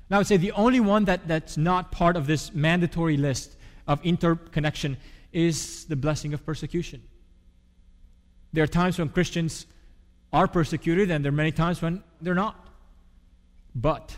Now, 0.09 0.17
I 0.17 0.19
would 0.19 0.27
say 0.27 0.37
the 0.37 0.51
only 0.51 0.79
one 0.79 1.05
that, 1.05 1.27
that's 1.27 1.57
not 1.57 1.91
part 1.91 2.15
of 2.15 2.27
this 2.27 2.53
mandatory 2.53 3.17
list 3.17 3.55
of 3.87 4.03
interconnection 4.05 4.97
is 5.31 5.85
the 5.85 5.95
blessing 5.95 6.33
of 6.33 6.45
persecution. 6.45 7.03
There 8.53 8.63
are 8.63 8.67
times 8.67 8.97
when 8.97 9.09
Christians 9.09 9.65
are 10.31 10.47
persecuted, 10.47 11.11
and 11.11 11.23
there 11.23 11.31
are 11.31 11.35
many 11.35 11.51
times 11.51 11.81
when 11.81 12.03
they're 12.21 12.33
not. 12.33 12.64
But, 13.75 14.15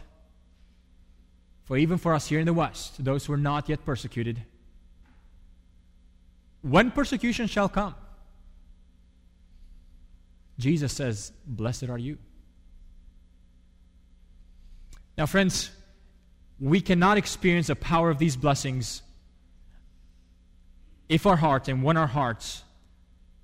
for 1.65 1.78
even 1.78 1.98
for 1.98 2.13
us 2.13 2.28
here 2.28 2.39
in 2.39 2.46
the 2.46 2.54
West, 2.54 3.04
those 3.04 3.26
who 3.26 3.34
are 3.34 3.38
not 3.38 3.67
yet 3.67 3.84
persecuted, 3.84 4.43
when 6.62 6.91
persecution 6.91 7.48
shall 7.48 7.67
come, 7.67 7.96
Jesus 10.60 10.93
says, 10.93 11.32
Blessed 11.46 11.89
are 11.89 11.98
you. 11.98 12.17
Now, 15.17 15.26
friends, 15.26 15.72
we 16.60 16.82
cannot 16.82 17.17
experience 17.17 17.67
the 17.67 17.76
power 17.76 18.10
of 18.10 18.20
these 18.20 18.36
blessings 18.36 19.02
if 21.10 21.26
our 21.26 21.36
hearts 21.36 21.70
and 21.70 21.84
when 21.84 21.98
our 21.98 22.08
hearts 22.08 22.63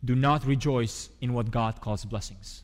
do 0.04 0.16
not 0.16 0.46
rejoice 0.46 1.10
in 1.22 1.34
what 1.34 1.50
God 1.50 1.82
calls 1.82 2.04
blessings. 2.06 2.63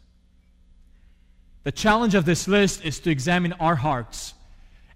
The 1.69 1.73
challenge 1.73 2.15
of 2.15 2.25
this 2.25 2.47
list 2.47 2.83
is 2.83 2.99
to 3.01 3.11
examine 3.11 3.53
our 3.59 3.75
hearts 3.75 4.33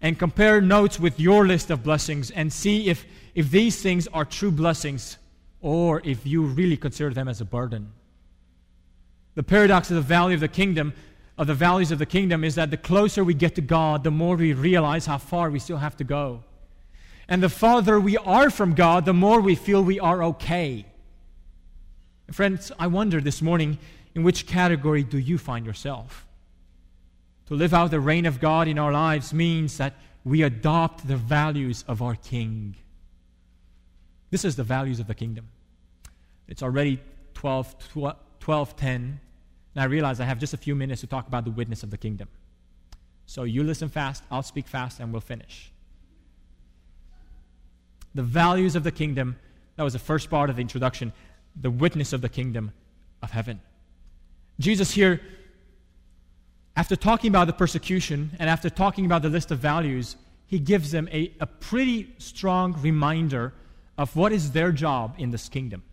and 0.01 0.17
compare 0.17 0.59
notes 0.59 0.99
with 0.99 1.19
your 1.19 1.45
list 1.45 1.69
of 1.69 1.83
blessings 1.83 2.31
and 2.31 2.51
see 2.51 2.89
if, 2.89 3.05
if 3.35 3.51
these 3.51 3.79
things 3.79 4.07
are 4.07 4.25
true 4.25 4.49
blessings 4.49 5.19
or 5.61 6.01
if 6.03 6.25
you 6.25 6.41
really 6.41 6.75
consider 6.75 7.11
them 7.11 7.27
as 7.27 7.41
a 7.41 7.45
burden. 7.45 7.91
The 9.35 9.43
paradox 9.43 9.91
of 9.91 9.97
the 9.97 10.01
value 10.01 10.33
of 10.33 10.39
the 10.39 10.47
kingdom, 10.47 10.93
of 11.37 11.45
the 11.45 11.53
values 11.53 11.91
of 11.91 11.99
the 11.99 12.07
kingdom, 12.07 12.43
is 12.43 12.55
that 12.55 12.71
the 12.71 12.77
closer 12.77 13.23
we 13.23 13.35
get 13.35 13.53
to 13.53 13.61
God, 13.61 14.03
the 14.03 14.09
more 14.09 14.35
we 14.35 14.53
realize 14.53 15.05
how 15.05 15.19
far 15.19 15.51
we 15.51 15.59
still 15.59 15.77
have 15.77 15.95
to 15.97 16.03
go. 16.03 16.43
And 17.27 17.43
the 17.43 17.49
farther 17.49 17.99
we 17.99 18.17
are 18.17 18.49
from 18.49 18.73
God, 18.73 19.05
the 19.05 19.13
more 19.13 19.41
we 19.41 19.53
feel 19.53 19.83
we 19.83 19.99
are 19.99 20.23
okay. 20.23 20.87
Friends, 22.31 22.71
I 22.79 22.87
wonder 22.87 23.21
this 23.21 23.43
morning 23.43 23.77
in 24.15 24.23
which 24.23 24.47
category 24.47 25.03
do 25.03 25.19
you 25.19 25.37
find 25.37 25.67
yourself? 25.67 26.22
To 27.47 27.55
live 27.55 27.73
out 27.73 27.91
the 27.91 27.99
reign 27.99 28.25
of 28.25 28.39
God 28.39 28.67
in 28.67 28.79
our 28.79 28.91
lives 28.91 29.33
means 29.33 29.77
that 29.77 29.95
we 30.23 30.41
adopt 30.43 31.07
the 31.07 31.17
values 31.17 31.83
of 31.87 32.01
our 32.01 32.15
King. 32.15 32.75
This 34.29 34.45
is 34.45 34.55
the 34.55 34.63
values 34.63 34.99
of 34.99 35.07
the 35.07 35.15
kingdom. 35.15 35.49
It's 36.47 36.63
already 36.63 36.99
12, 37.33 37.75
12 37.89 38.15
12:10, 38.43 38.85
and 38.85 39.19
I 39.75 39.85
realize 39.85 40.19
I 40.19 40.25
have 40.25 40.37
just 40.37 40.53
a 40.53 40.57
few 40.57 40.75
minutes 40.75 41.01
to 41.01 41.07
talk 41.07 41.27
about 41.27 41.45
the 41.45 41.51
witness 41.51 41.81
of 41.81 41.91
the 41.91 41.97
kingdom. 41.97 42.27
So 43.25 43.43
you 43.43 43.63
listen 43.63 43.87
fast, 43.87 44.23
I'll 44.29 44.43
speak 44.43 44.67
fast, 44.67 44.99
and 44.99 45.13
we'll 45.13 45.21
finish. 45.21 45.71
The 48.13 48.23
values 48.23 48.75
of 48.75 48.83
the 48.83 48.91
kingdom, 48.91 49.37
that 49.77 49.83
was 49.83 49.93
the 49.93 49.99
first 49.99 50.29
part 50.29 50.49
of 50.49 50.57
the 50.57 50.61
introduction, 50.61 51.13
the 51.59 51.71
witness 51.71 52.11
of 52.11 52.21
the 52.21 52.29
kingdom 52.29 52.73
of 53.21 53.31
heaven. 53.31 53.61
Jesus 54.59 54.91
here, 54.91 55.21
after 56.75 56.95
talking 56.95 57.29
about 57.29 57.47
the 57.47 57.53
persecution 57.53 58.31
and 58.39 58.49
after 58.49 58.69
talking 58.69 59.05
about 59.05 59.21
the 59.21 59.29
list 59.29 59.51
of 59.51 59.59
values, 59.59 60.15
he 60.47 60.59
gives 60.59 60.91
them 60.91 61.07
a, 61.11 61.31
a 61.39 61.45
pretty 61.45 62.13
strong 62.17 62.73
reminder 62.81 63.53
of 63.97 64.15
what 64.15 64.31
is 64.31 64.51
their 64.51 64.71
job 64.71 65.15
in 65.17 65.31
this 65.31 65.49
kingdom 65.49 65.83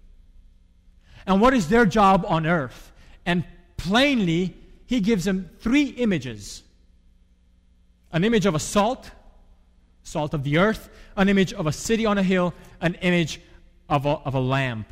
and 1.27 1.41
what 1.41 1.55
is 1.55 1.69
their 1.69 1.85
job 1.85 2.25
on 2.27 2.47
earth. 2.47 2.93
And 3.27 3.45
plainly, 3.77 4.57
he 4.87 5.01
gives 5.01 5.25
them 5.25 5.51
three 5.61 5.85
images 5.85 6.63
an 8.13 8.25
image 8.25 8.45
of 8.45 8.57
a 8.57 8.59
salt, 8.59 9.09
salt 10.03 10.35
of 10.35 10.43
the 10.43 10.59
earth, 10.59 10.89
an 11.17 11.29
image 11.29 11.53
of 11.53 11.69
a 11.69 11.73
city 11.73 12.05
on 12.05 12.19
a 12.19 12.25
hill, 12.25 12.53
an 12.81 12.95
image 12.95 13.41
of 13.89 14.05
a, 14.05 14.09
of 14.09 14.35
a 14.35 14.41
lamp. 14.41 14.89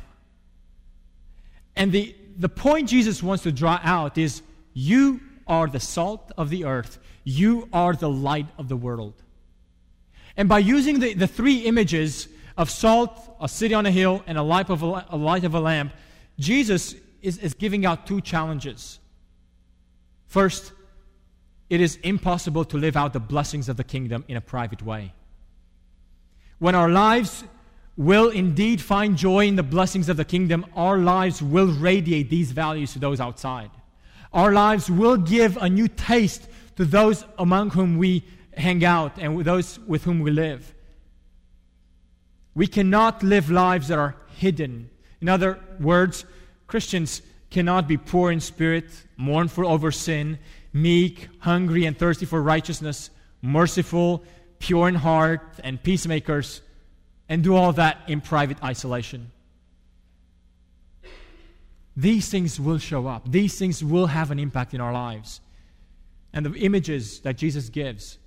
And 1.75 1.91
the, 1.91 2.15
the 2.37 2.47
point 2.47 2.87
Jesus 2.87 3.21
wants 3.21 3.43
to 3.43 3.51
draw 3.51 3.77
out 3.83 4.17
is 4.17 4.41
you 4.73 5.19
are 5.49 5.67
the 5.67 5.79
salt 5.79 6.31
of 6.37 6.49
the 6.49 6.63
earth. 6.63 6.99
You 7.25 7.67
are 7.73 7.93
the 7.93 8.09
light 8.09 8.47
of 8.57 8.69
the 8.69 8.77
world. 8.77 9.15
And 10.37 10.47
by 10.47 10.59
using 10.59 10.99
the, 10.99 11.13
the 11.13 11.27
three 11.27 11.65
images 11.65 12.29
of 12.57 12.69
salt, 12.69 13.35
a 13.41 13.49
city 13.49 13.73
on 13.73 13.85
a 13.85 13.91
hill, 13.91 14.23
and 14.27 14.37
a 14.37 14.43
light 14.43 14.69
of 14.69 14.83
a, 14.83 15.05
a, 15.09 15.17
light 15.17 15.43
of 15.43 15.55
a 15.55 15.59
lamp, 15.59 15.91
Jesus 16.37 16.95
is, 17.21 17.37
is 17.39 17.53
giving 17.53 17.85
out 17.85 18.07
two 18.07 18.21
challenges. 18.21 18.99
First, 20.27 20.71
it 21.69 21.81
is 21.81 21.97
impossible 22.03 22.63
to 22.65 22.77
live 22.77 22.95
out 22.95 23.13
the 23.13 23.19
blessings 23.19 23.67
of 23.67 23.77
the 23.77 23.83
kingdom 23.83 24.23
in 24.27 24.37
a 24.37 24.41
private 24.41 24.81
way. 24.81 25.13
When 26.59 26.75
our 26.75 26.89
lives 26.89 27.43
will 27.97 28.29
indeed 28.29 28.81
find 28.81 29.17
joy 29.17 29.47
in 29.47 29.55
the 29.55 29.63
blessings 29.63 30.09
of 30.09 30.17
the 30.17 30.25
kingdom, 30.25 30.65
our 30.75 30.97
lives 30.97 31.41
will 31.41 31.67
radiate 31.67 32.29
these 32.29 32.51
values 32.51 32.93
to 32.93 32.99
those 32.99 33.19
outside. 33.19 33.71
Our 34.31 34.51
lives 34.53 34.89
will 34.89 35.17
give 35.17 35.57
a 35.57 35.69
new 35.69 35.87
taste 35.87 36.47
to 36.75 36.85
those 36.85 37.25
among 37.37 37.71
whom 37.71 37.97
we 37.97 38.23
hang 38.55 38.83
out 38.83 39.13
and 39.17 39.35
with 39.35 39.45
those 39.45 39.79
with 39.87 40.03
whom 40.03 40.19
we 40.19 40.31
live. 40.31 40.73
We 42.53 42.67
cannot 42.67 43.23
live 43.23 43.49
lives 43.49 43.87
that 43.87 43.97
are 43.97 44.15
hidden. 44.35 44.89
In 45.21 45.29
other 45.29 45.59
words, 45.79 46.25
Christians 46.67 47.21
cannot 47.49 47.87
be 47.87 47.97
poor 47.97 48.31
in 48.31 48.39
spirit, 48.39 48.85
mournful 49.17 49.67
over 49.67 49.91
sin, 49.91 50.39
meek, 50.71 51.29
hungry 51.39 51.85
and 51.85 51.97
thirsty 51.97 52.25
for 52.25 52.41
righteousness, 52.41 53.09
merciful, 53.41 54.23
pure 54.59 54.87
in 54.87 54.95
heart, 54.95 55.41
and 55.63 55.81
peacemakers, 55.81 56.61
and 57.27 57.43
do 57.43 57.55
all 57.55 57.73
that 57.73 57.97
in 58.07 58.21
private 58.21 58.61
isolation. 58.63 59.31
These 61.99 62.29
things 62.29 62.61
will 62.61 62.77
show 62.77 63.07
up. 63.07 63.29
These 63.29 63.59
things 63.59 63.83
will 63.83 64.07
have 64.07 64.31
an 64.31 64.39
impact 64.39 64.73
in 64.73 64.79
our 64.79 64.93
lives. 64.93 65.41
And 66.31 66.45
the 66.45 66.53
images 66.53 67.19
that 67.21 67.35
Jesus 67.35 67.67
gives 67.67 68.17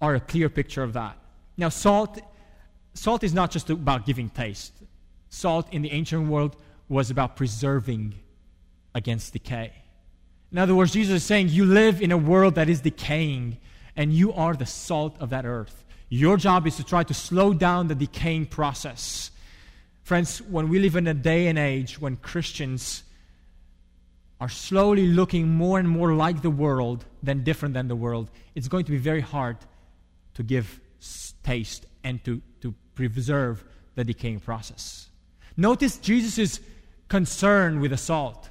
are 0.00 0.14
a 0.14 0.20
clear 0.20 0.48
picture 0.48 0.82
of 0.82 0.94
that. 0.94 1.18
Now, 1.58 1.68
salt, 1.68 2.18
salt 2.94 3.24
is 3.24 3.34
not 3.34 3.50
just 3.50 3.68
about 3.68 4.06
giving 4.06 4.30
taste. 4.30 4.72
Salt 5.28 5.70
in 5.70 5.82
the 5.82 5.92
ancient 5.92 6.28
world 6.28 6.56
was 6.88 7.10
about 7.10 7.36
preserving 7.36 8.14
against 8.94 9.34
decay. 9.34 9.72
In 10.50 10.56
other 10.56 10.74
words, 10.74 10.92
Jesus 10.92 11.16
is 11.16 11.24
saying, 11.24 11.50
You 11.50 11.66
live 11.66 12.00
in 12.00 12.10
a 12.10 12.16
world 12.16 12.54
that 12.54 12.70
is 12.70 12.80
decaying, 12.80 13.58
and 13.96 14.14
you 14.14 14.32
are 14.32 14.54
the 14.54 14.64
salt 14.64 15.14
of 15.20 15.28
that 15.28 15.44
earth. 15.44 15.84
Your 16.08 16.38
job 16.38 16.66
is 16.66 16.76
to 16.76 16.84
try 16.84 17.02
to 17.04 17.12
slow 17.12 17.52
down 17.52 17.88
the 17.88 17.94
decaying 17.94 18.46
process. 18.46 19.30
Friends, 20.02 20.42
when 20.42 20.68
we 20.68 20.78
live 20.78 20.96
in 20.96 21.06
a 21.06 21.14
day 21.14 21.46
and 21.46 21.58
age 21.58 22.00
when 22.00 22.16
Christians 22.16 23.04
are 24.40 24.48
slowly 24.48 25.06
looking 25.06 25.48
more 25.48 25.78
and 25.78 25.88
more 25.88 26.14
like 26.14 26.42
the 26.42 26.50
world 26.50 27.04
than 27.22 27.44
different 27.44 27.74
than 27.74 27.88
the 27.88 27.96
world, 27.96 28.30
it's 28.54 28.68
going 28.68 28.84
to 28.84 28.90
be 28.90 28.98
very 28.98 29.20
hard 29.20 29.58
to 30.34 30.42
give 30.42 30.80
taste 31.42 31.86
and 32.02 32.24
to, 32.24 32.40
to 32.62 32.74
preserve 32.94 33.64
the 33.94 34.04
decaying 34.04 34.40
process. 34.40 35.08
Notice 35.56 35.98
Jesus' 35.98 36.60
concern 37.08 37.80
with 37.80 37.90
the 37.90 37.96
salt. 37.96 38.48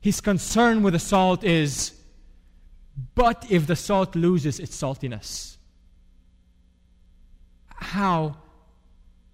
His 0.00 0.20
concern 0.20 0.82
with 0.82 0.92
the 0.92 1.00
salt 1.00 1.42
is, 1.42 1.92
but 3.14 3.46
if 3.50 3.66
the 3.66 3.76
salt 3.76 4.14
loses 4.14 4.60
its 4.60 4.76
saltiness, 4.76 5.56
how 7.66 8.36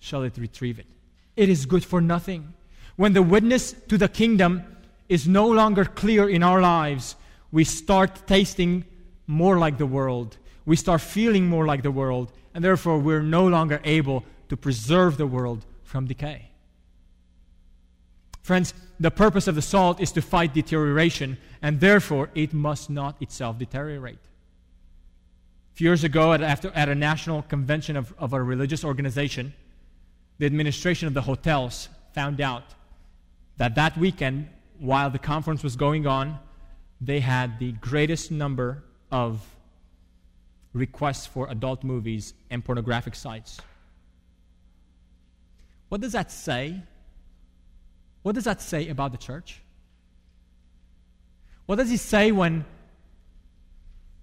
shall 0.05 0.23
it 0.23 0.37
retrieve 0.37 0.79
it? 0.79 0.87
It 1.35 1.49
is 1.49 1.65
good 1.65 1.85
for 1.85 2.01
nothing. 2.01 2.53
When 2.97 3.15
the 3.15 3.23
witness 3.23 3.73
to 3.89 3.97
the 3.97 4.09
kingdom 4.09 4.63
is 5.09 5.27
no 5.27 5.49
longer 5.49 5.87
clear 5.87 6.29
in 6.29 6.43
our 6.43 6.61
lives, 6.61 7.17
we 7.51 7.65
start 7.65 8.27
tasting 8.27 8.85
more 9.27 9.59
like 9.59 9.79
the 9.79 9.87
world. 9.87 10.37
We 10.67 10.77
start 10.77 11.01
feeling 11.01 11.47
more 11.47 11.67
like 11.67 11.83
the 11.83 11.91
world, 11.91 12.33
and 12.53 12.63
therefore 12.63 12.99
we're 12.99 13.23
no 13.23 13.49
longer 13.49 13.81
able 13.85 14.25
to 14.51 14.57
preserve 14.57 15.17
the 15.17 15.27
world 15.27 15.65
from 15.85 16.07
decay. 16.07 16.51
Friends, 18.43 18.75
the 19.01 19.11
purpose 19.11 19.49
of 19.49 19.55
the 19.55 19.63
salt 19.63 20.01
is 20.03 20.13
to 20.13 20.21
fight 20.21 20.53
deterioration, 20.53 21.39
and 21.63 21.81
therefore 21.81 22.29
it 22.35 22.53
must 22.53 22.91
not 22.91 23.21
itself 23.23 23.59
deteriorate. 23.59 24.19
A 25.73 25.77
few 25.77 25.89
years 25.89 26.05
ago, 26.05 26.35
at, 26.35 26.43
after, 26.43 26.71
at 26.75 26.91
a 26.91 26.95
national 26.95 27.43
convention 27.43 27.97
of, 27.97 28.13
of 28.19 28.35
a 28.35 28.43
religious 28.43 28.85
organization, 28.85 29.55
the 30.39 30.47
administration 30.47 31.09
of 31.09 31.15
the 31.15 31.23
hotels 31.23 31.89
found 32.15 32.41
out 32.41 32.65
that 33.57 33.75
that 33.75 33.97
weekend, 33.97 34.49
while 34.79 35.11
the 35.11 35.19
conference 35.19 35.63
was 35.63 35.77
going 35.77 36.07
on, 36.07 36.39
they 37.01 37.21
had 37.21 37.59
the 37.59 37.73
greatest 37.73 38.31
number 38.31 38.85
of 39.11 39.41
requests 40.73 41.27
for 41.27 41.49
adult 41.51 41.85
movies 41.85 42.35
and 42.51 42.65
pornographic 42.65 43.15
sites. 43.15 43.61
What 45.89 46.01
does 46.01 46.13
that 46.13 46.33
say 46.33 46.83
what 48.25 48.35
does 48.35 48.45
that 48.45 48.63
say 48.63 48.89
about 48.89 49.13
the 49.13 49.19
church? 49.19 49.61
What 51.67 51.77
does 51.77 51.91
he 51.91 51.99
say 51.99 52.33
when, 52.33 52.65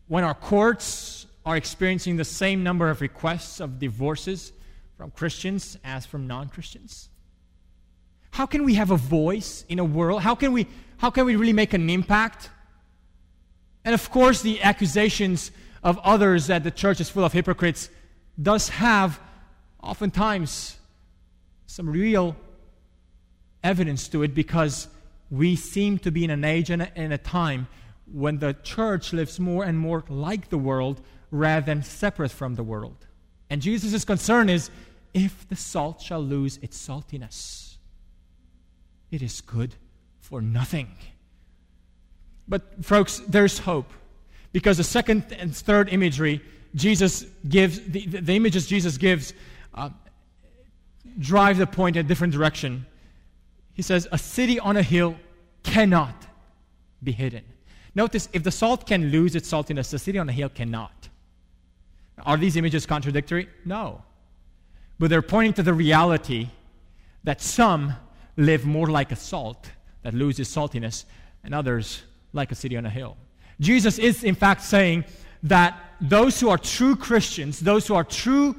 when 0.07 0.23
our 0.23 0.33
courts 0.33 1.27
are 1.45 1.55
experiencing 1.55 2.17
the 2.17 2.25
same 2.25 2.63
number 2.63 2.89
of 2.89 2.99
requests 2.99 3.59
of 3.59 3.77
divorces 3.77 4.53
from 5.01 5.09
Christians 5.09 5.79
as 5.83 6.05
from 6.05 6.27
non 6.27 6.47
Christians? 6.47 7.09
How 8.29 8.45
can 8.45 8.63
we 8.63 8.75
have 8.75 8.91
a 8.91 8.97
voice 8.97 9.65
in 9.67 9.79
a 9.79 9.83
world? 9.83 10.21
How 10.21 10.35
can 10.35 10.53
we, 10.53 10.67
how 10.97 11.09
can 11.09 11.25
we 11.25 11.35
really 11.35 11.53
make 11.53 11.73
an 11.73 11.89
impact? 11.89 12.51
And 13.83 13.95
of 13.95 14.11
course, 14.11 14.43
the 14.43 14.61
accusations 14.61 15.49
of 15.81 15.97
others 16.03 16.45
that 16.47 16.63
the 16.63 16.69
church 16.69 17.01
is 17.01 17.09
full 17.09 17.25
of 17.25 17.33
hypocrites 17.33 17.89
does 18.39 18.69
have 18.69 19.19
oftentimes 19.81 20.77
some 21.65 21.89
real 21.89 22.35
evidence 23.63 24.07
to 24.09 24.21
it 24.21 24.35
because 24.35 24.87
we 25.31 25.55
seem 25.55 25.97
to 25.97 26.11
be 26.11 26.23
in 26.23 26.29
an 26.29 26.45
age 26.45 26.69
and 26.69 26.83
a, 26.83 26.95
and 26.95 27.11
a 27.11 27.17
time 27.17 27.67
when 28.05 28.37
the 28.37 28.53
church 28.61 29.13
lives 29.13 29.39
more 29.39 29.63
and 29.63 29.79
more 29.79 30.03
like 30.09 30.49
the 30.49 30.59
world 30.59 31.01
rather 31.31 31.65
than 31.65 31.81
separate 31.81 32.29
from 32.29 32.53
the 32.53 32.61
world. 32.61 33.07
And 33.49 33.63
Jesus' 33.63 34.05
concern 34.05 34.47
is 34.47 34.69
if 35.13 35.47
the 35.49 35.55
salt 35.55 36.01
shall 36.01 36.21
lose 36.21 36.57
its 36.61 36.77
saltiness, 36.77 37.77
it 39.11 39.21
is 39.21 39.41
good 39.41 39.75
for 40.19 40.41
nothing. 40.41 40.89
But, 42.47 42.83
folks, 42.83 43.21
there's 43.27 43.59
hope. 43.59 43.91
Because 44.53 44.77
the 44.77 44.83
second 44.83 45.25
and 45.37 45.55
third 45.55 45.89
imagery 45.89 46.41
Jesus 46.75 47.25
gives, 47.47 47.81
the, 47.81 48.05
the, 48.05 48.35
images 48.35 48.67
Jesus 48.67 48.97
gives, 48.97 49.33
uh, 49.73 49.89
drive 51.19 51.57
the 51.57 51.67
point 51.67 51.95
in 51.97 52.05
a 52.05 52.07
different 52.07 52.33
direction 52.33 52.85
he 53.73 53.81
says, 53.81 54.07
a 54.11 54.17
city 54.17 54.59
on 54.59 54.77
a 54.77 54.83
hill 54.83 55.15
cannot 55.63 56.27
be 57.03 57.11
hidden. 57.11 57.43
Notice, 57.95 58.29
if 58.33 58.43
the 58.43 58.51
salt 58.51 58.85
can 58.85 59.09
lose 59.09 59.35
its 59.35 59.51
saltiness, 59.51 59.89
the 59.89 59.99
city 59.99 60.17
on 60.17 60.29
a 60.29 60.31
hill 60.31 60.49
cannot. 60.49 61.09
Are 62.23 62.37
these 62.37 62.55
images 62.55 62.85
contradictory? 62.85 63.49
No. 63.65 64.03
But 65.01 65.09
they're 65.09 65.23
pointing 65.23 65.53
to 65.53 65.63
the 65.63 65.73
reality 65.73 66.49
that 67.23 67.41
some 67.41 67.93
live 68.37 68.67
more 68.67 68.85
like 68.85 69.11
a 69.11 69.15
salt 69.15 69.71
that 70.03 70.13
loses 70.13 70.47
saltiness, 70.47 71.05
and 71.43 71.55
others 71.55 72.03
like 72.33 72.51
a 72.51 72.55
city 72.55 72.77
on 72.77 72.85
a 72.85 72.89
hill. 72.91 73.17
Jesus 73.59 73.97
is, 73.97 74.23
in 74.23 74.35
fact, 74.35 74.61
saying 74.61 75.05
that 75.41 75.75
those 75.99 76.39
who 76.39 76.49
are 76.49 76.57
true 76.59 76.95
Christians, 76.95 77.61
those 77.61 77.87
who 77.87 77.95
are 77.95 78.03
true 78.03 78.55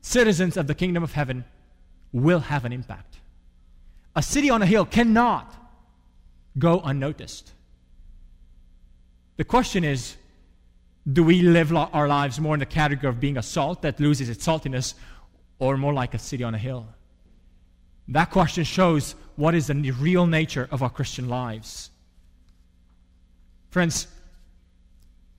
citizens 0.00 0.56
of 0.56 0.68
the 0.68 0.76
kingdom 0.76 1.02
of 1.02 1.12
heaven, 1.12 1.44
will 2.12 2.38
have 2.38 2.64
an 2.64 2.72
impact. 2.72 3.16
A 4.14 4.22
city 4.22 4.48
on 4.48 4.62
a 4.62 4.66
hill 4.66 4.84
cannot 4.84 5.52
go 6.56 6.80
unnoticed. 6.84 7.50
The 9.38 9.44
question 9.44 9.82
is 9.82 10.16
do 11.12 11.24
we 11.24 11.42
live 11.42 11.74
our 11.74 12.06
lives 12.06 12.38
more 12.38 12.54
in 12.54 12.60
the 12.60 12.66
category 12.66 13.08
of 13.08 13.18
being 13.18 13.38
a 13.38 13.42
salt 13.42 13.82
that 13.82 13.98
loses 13.98 14.28
its 14.28 14.46
saltiness 14.46 14.94
or 15.60 15.76
more 15.76 15.92
like 15.92 16.14
a 16.14 16.18
city 16.18 16.42
on 16.42 16.56
a 16.56 16.58
hill? 16.58 16.86
That 18.08 18.30
question 18.30 18.64
shows 18.64 19.14
what 19.36 19.54
is 19.54 19.68
the 19.68 19.92
real 19.92 20.26
nature 20.26 20.68
of 20.72 20.82
our 20.82 20.90
Christian 20.90 21.28
lives. 21.28 21.90
Friends, 23.70 24.08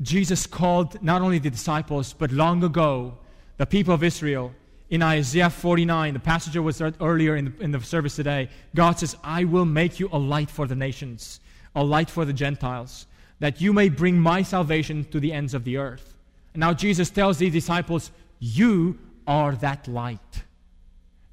Jesus 0.02 0.48
called 0.48 1.04
not 1.04 1.22
only 1.22 1.38
the 1.38 1.50
disciples, 1.50 2.14
but 2.14 2.32
long 2.32 2.64
ago, 2.64 3.18
the 3.58 3.66
people 3.66 3.94
of 3.94 4.04
Israel 4.04 4.54
in 4.92 5.02
Isaiah 5.02 5.50
49, 5.50 6.14
the 6.14 6.20
passage 6.20 6.58
was 6.58 6.82
earlier 6.82 7.38
in 7.38 7.46
the, 7.46 7.64
in 7.64 7.72
the 7.72 7.80
service 7.80 8.18
today, 8.18 8.50
God 8.76 9.00
says, 9.00 9.16
I 9.24 9.46
will 9.46 9.66
make 9.66 10.00
you 10.00 10.10
a 10.12 10.20
light 10.20 10.52
for 10.52 10.68
the 10.68 10.76
nations, 10.76 11.40
a 11.76 11.84
light 11.84 12.10
for 12.10 12.26
the 12.26 12.34
Gentiles, 12.34 13.08
that 13.40 13.62
you 13.62 13.72
may 13.72 13.88
bring 13.88 14.20
my 14.20 14.42
salvation 14.42 15.06
to 15.12 15.20
the 15.20 15.32
ends 15.32 15.54
of 15.54 15.64
the 15.64 15.78
earth. 15.78 16.14
And 16.54 16.60
now 16.60 16.74
Jesus 16.74 17.10
tells 17.10 17.38
these 17.38 17.54
disciples, 17.54 18.12
You 18.40 19.00
are 19.32 19.56
that 19.56 19.88
light. 19.88 20.44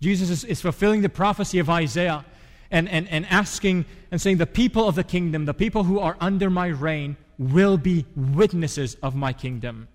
Jesus 0.01 0.31
is, 0.31 0.45
is 0.45 0.61
fulfilling 0.61 1.03
the 1.03 1.09
prophecy 1.09 1.59
of 1.59 1.69
Isaiah. 1.69 2.25
and, 2.71 2.89
and, 2.89 3.09
and 3.09 3.27
asking 3.27 3.85
and 4.11 4.21
saying, 4.21 4.37
The 4.39 4.47
people 4.47 4.87
of 4.87 4.95
the 4.95 5.05
kingdom, 5.05 5.45
the 5.45 5.55
people 5.55 5.85
who 5.85 5.99
are 5.99 6.17
under 6.21 6.49
my 6.49 6.69
reign, 6.69 7.17
will 7.39 7.77
be 7.77 8.05
witnesses 8.17 8.97
of 9.03 9.15
my 9.15 9.33
kingdom. 9.33 9.89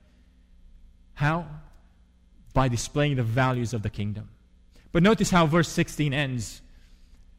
How? 1.14 1.46
By 2.54 2.68
displaying 2.68 3.16
the 3.16 3.24
values 3.24 3.74
of 3.74 3.82
the 3.82 3.90
kingdom. 3.90 4.30
But 4.92 5.04
notice 5.04 5.30
how 5.30 5.46
verse 5.46 5.70
16 5.70 6.14
ends. 6.14 6.62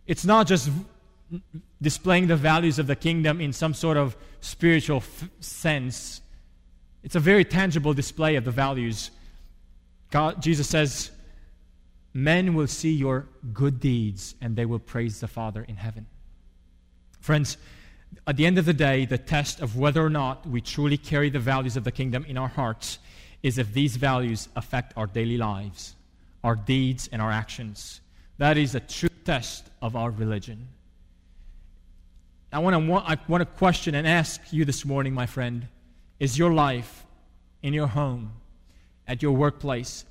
It's 0.07 0.25
not 0.25 0.47
just 0.47 0.71
displaying 1.81 2.27
the 2.27 2.37
values 2.37 2.79
of 2.79 2.87
the 2.87 2.97
kingdom 2.97 3.41
in 3.41 3.53
some 3.53 3.75
sort 3.75 3.97
of 3.97 4.17
spiritual 4.41 4.99
f- 4.99 5.29
sense, 5.41 6.21
it's 7.03 7.17
a 7.17 7.21
very 7.21 7.45
tangible 7.45 7.93
display 7.93 8.37
of 8.37 8.45
the 8.45 8.51
values. 8.51 9.11
God, 10.15 10.41
Jesus 10.41 10.69
says, 10.69 11.11
Men 12.13 12.55
will 12.55 12.69
see 12.69 12.93
your 12.93 13.27
good 13.53 13.81
deeds 13.81 14.37
and 14.41 14.55
they 14.55 14.65
will 14.65 14.79
praise 14.79 15.19
the 15.19 15.27
Father 15.27 15.65
in 15.67 15.75
heaven. 15.75 16.07
Friends, 17.19 17.57
at 18.25 18.37
the 18.37 18.47
end 18.47 18.57
of 18.57 18.65
the 18.65 18.73
day, 18.73 19.07
the 19.07 19.19
test 19.19 19.61
of 19.61 19.77
whether 19.77 20.01
or 20.07 20.09
not 20.09 20.47
we 20.47 20.61
truly 20.61 20.97
carry 20.97 21.31
the 21.31 21.41
values 21.41 21.77
of 21.77 21.83
the 21.83 21.91
kingdom 21.91 22.25
in 22.29 22.39
our 22.39 22.47
hearts 22.47 23.01
is 23.43 23.59
if 23.59 23.73
these 23.73 23.97
values 23.97 24.49
affect 24.55 24.93
our 24.97 25.09
daily 25.09 25.37
lives, 25.37 25.97
our 26.45 26.55
deeds, 26.55 27.09
and 27.11 27.21
our 27.21 27.33
actions. 27.33 28.01
That 28.39 28.57
is 28.57 28.77
a 28.77 28.81
true 28.81 29.09
test 29.25 29.69
of 29.83 29.97
our 29.97 30.13
religion. 30.13 30.69
I 32.53 32.61
want 32.61 32.87
to, 32.87 32.95
I 32.95 33.19
want 33.27 33.41
to 33.41 33.59
question 33.59 33.97
and 33.97 34.07
ask 34.07 34.41
you 34.53 34.65
this 34.65 34.85
morning, 34.85 35.13
my 35.13 35.27
friend 35.27 35.67
is 36.21 36.39
your 36.39 36.53
life 36.55 37.05
in 37.65 37.75
your 37.75 37.89
home, 37.89 38.31
at 39.07 39.23
your 39.23 39.33
workplace, 39.33 40.05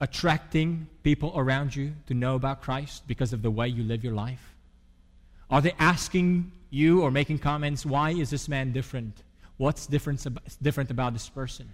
attracting 0.00 0.88
people 1.02 1.32
around 1.36 1.74
you 1.74 1.92
to 2.06 2.14
know 2.14 2.34
about 2.34 2.62
Christ 2.62 3.06
because 3.06 3.32
of 3.32 3.42
the 3.42 3.50
way 3.50 3.68
you 3.68 3.82
live 3.82 4.02
your 4.02 4.14
life? 4.14 4.54
Are 5.50 5.60
they 5.60 5.72
asking 5.78 6.52
you 6.70 7.02
or 7.02 7.10
making 7.10 7.38
comments, 7.38 7.84
why 7.84 8.10
is 8.10 8.30
this 8.30 8.48
man 8.48 8.72
different? 8.72 9.22
What's 9.56 9.86
different, 9.86 10.24
different 10.62 10.90
about 10.90 11.12
this 11.12 11.28
person? 11.28 11.68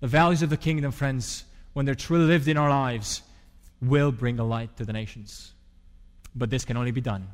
The 0.00 0.08
values 0.08 0.42
of 0.42 0.50
the 0.50 0.56
kingdom, 0.56 0.90
friends, 0.90 1.44
when 1.74 1.86
they're 1.86 1.94
truly 1.94 2.24
lived 2.24 2.48
in 2.48 2.56
our 2.56 2.70
lives, 2.70 3.22
will 3.80 4.10
bring 4.10 4.38
a 4.38 4.44
light 4.44 4.76
to 4.78 4.84
the 4.84 4.92
nations. 4.92 5.52
But 6.34 6.50
this 6.50 6.64
can 6.64 6.76
only 6.76 6.90
be 6.90 7.00
done 7.00 7.28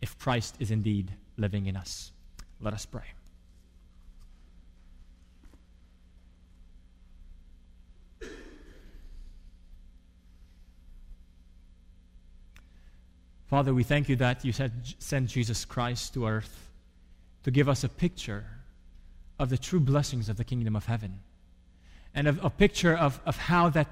if 0.00 0.18
Christ 0.18 0.56
is 0.60 0.70
indeed 0.70 1.10
living 1.36 1.66
in 1.66 1.76
us. 1.76 2.12
Let 2.60 2.74
us 2.74 2.86
pray. 2.86 3.13
Father, 13.54 13.72
we 13.72 13.84
thank 13.84 14.08
you 14.08 14.16
that 14.16 14.44
you 14.44 14.52
sent 14.52 15.28
Jesus 15.28 15.64
Christ 15.64 16.14
to 16.14 16.26
earth 16.26 16.72
to 17.44 17.52
give 17.52 17.68
us 17.68 17.84
a 17.84 17.88
picture 17.88 18.44
of 19.38 19.48
the 19.48 19.56
true 19.56 19.78
blessings 19.78 20.28
of 20.28 20.36
the 20.36 20.42
kingdom 20.42 20.74
of 20.74 20.86
heaven 20.86 21.20
and 22.16 22.26
of 22.26 22.44
a 22.44 22.50
picture 22.50 22.96
of, 22.96 23.20
of 23.24 23.36
how, 23.36 23.68
that, 23.68 23.86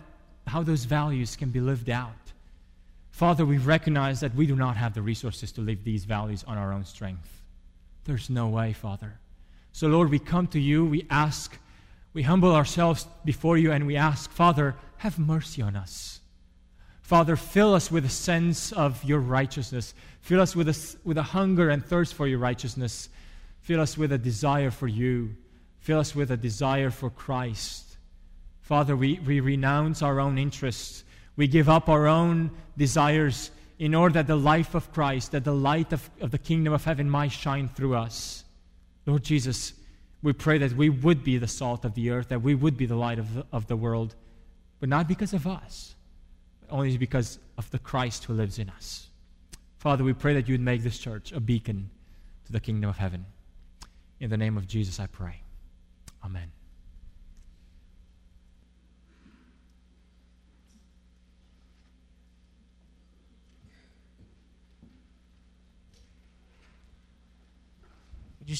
how 0.48 0.64
those 0.64 0.84
values 0.84 1.36
can 1.36 1.50
be 1.50 1.60
lived 1.60 1.88
out. 1.90 2.32
Father, 3.12 3.46
we 3.46 3.58
recognize 3.58 4.18
that 4.18 4.34
we 4.34 4.48
do 4.48 4.56
not 4.56 4.76
have 4.76 4.94
the 4.94 5.02
resources 5.02 5.52
to 5.52 5.60
live 5.60 5.84
these 5.84 6.06
values 6.06 6.42
on 6.48 6.58
our 6.58 6.72
own 6.72 6.84
strength. 6.84 7.30
There's 8.02 8.28
no 8.28 8.48
way, 8.48 8.72
Father. 8.72 9.12
So, 9.70 9.86
Lord, 9.86 10.10
we 10.10 10.18
come 10.18 10.48
to 10.48 10.58
you, 10.58 10.84
we 10.84 11.06
ask, 11.08 11.56
we 12.14 12.24
humble 12.24 12.52
ourselves 12.52 13.06
before 13.24 13.56
you, 13.56 13.70
and 13.70 13.86
we 13.86 13.94
ask, 13.94 14.28
Father, 14.28 14.74
have 14.96 15.20
mercy 15.20 15.62
on 15.62 15.76
us. 15.76 16.18
Father, 17.02 17.36
fill 17.36 17.74
us 17.74 17.90
with 17.90 18.04
a 18.04 18.10
sense 18.10 18.72
of 18.72 19.02
your 19.04 19.18
righteousness. 19.18 19.92
Fill 20.20 20.40
us 20.40 20.56
with 20.56 20.68
a, 20.68 20.96
with 21.04 21.18
a 21.18 21.22
hunger 21.22 21.68
and 21.68 21.84
thirst 21.84 22.14
for 22.14 22.26
your 22.26 22.38
righteousness. 22.38 23.08
Fill 23.60 23.80
us 23.80 23.98
with 23.98 24.12
a 24.12 24.18
desire 24.18 24.70
for 24.70 24.88
you. 24.88 25.36
Fill 25.80 25.98
us 25.98 26.14
with 26.14 26.30
a 26.30 26.36
desire 26.36 26.90
for 26.90 27.10
Christ. 27.10 27.96
Father, 28.60 28.96
we, 28.96 29.18
we 29.18 29.40
renounce 29.40 30.00
our 30.00 30.20
own 30.20 30.38
interests. 30.38 31.04
We 31.36 31.48
give 31.48 31.68
up 31.68 31.88
our 31.88 32.06
own 32.06 32.50
desires 32.76 33.50
in 33.78 33.94
order 33.94 34.14
that 34.14 34.28
the 34.28 34.36
life 34.36 34.76
of 34.76 34.92
Christ, 34.92 35.32
that 35.32 35.44
the 35.44 35.52
light 35.52 35.92
of, 35.92 36.08
of 36.20 36.30
the 36.30 36.38
kingdom 36.38 36.72
of 36.72 36.84
heaven 36.84 37.10
might 37.10 37.32
shine 37.32 37.68
through 37.68 37.96
us. 37.96 38.44
Lord 39.06 39.24
Jesus, 39.24 39.72
we 40.22 40.32
pray 40.32 40.58
that 40.58 40.72
we 40.72 40.88
would 40.88 41.24
be 41.24 41.36
the 41.38 41.48
salt 41.48 41.84
of 41.84 41.94
the 41.94 42.10
earth, 42.10 42.28
that 42.28 42.42
we 42.42 42.54
would 42.54 42.76
be 42.76 42.86
the 42.86 42.94
light 42.94 43.18
of 43.18 43.34
the, 43.34 43.44
of 43.52 43.66
the 43.66 43.74
world, 43.74 44.14
but 44.78 44.88
not 44.88 45.08
because 45.08 45.32
of 45.32 45.48
us, 45.48 45.96
only 46.72 46.96
because 46.96 47.38
of 47.58 47.70
the 47.70 47.78
Christ 47.78 48.24
who 48.24 48.32
lives 48.32 48.58
in 48.58 48.70
us. 48.70 49.08
Father, 49.78 50.02
we 50.02 50.12
pray 50.12 50.34
that 50.34 50.48
you 50.48 50.54
would 50.54 50.60
make 50.60 50.82
this 50.82 50.98
church 50.98 51.32
a 51.32 51.40
beacon 51.40 51.90
to 52.46 52.52
the 52.52 52.60
kingdom 52.60 52.88
of 52.88 52.96
heaven. 52.96 53.26
In 54.20 54.30
the 54.30 54.36
name 54.36 54.56
of 54.56 54.66
Jesus, 54.66 54.98
I 54.98 55.06
pray. 55.06 55.42
Amen. 56.24 56.50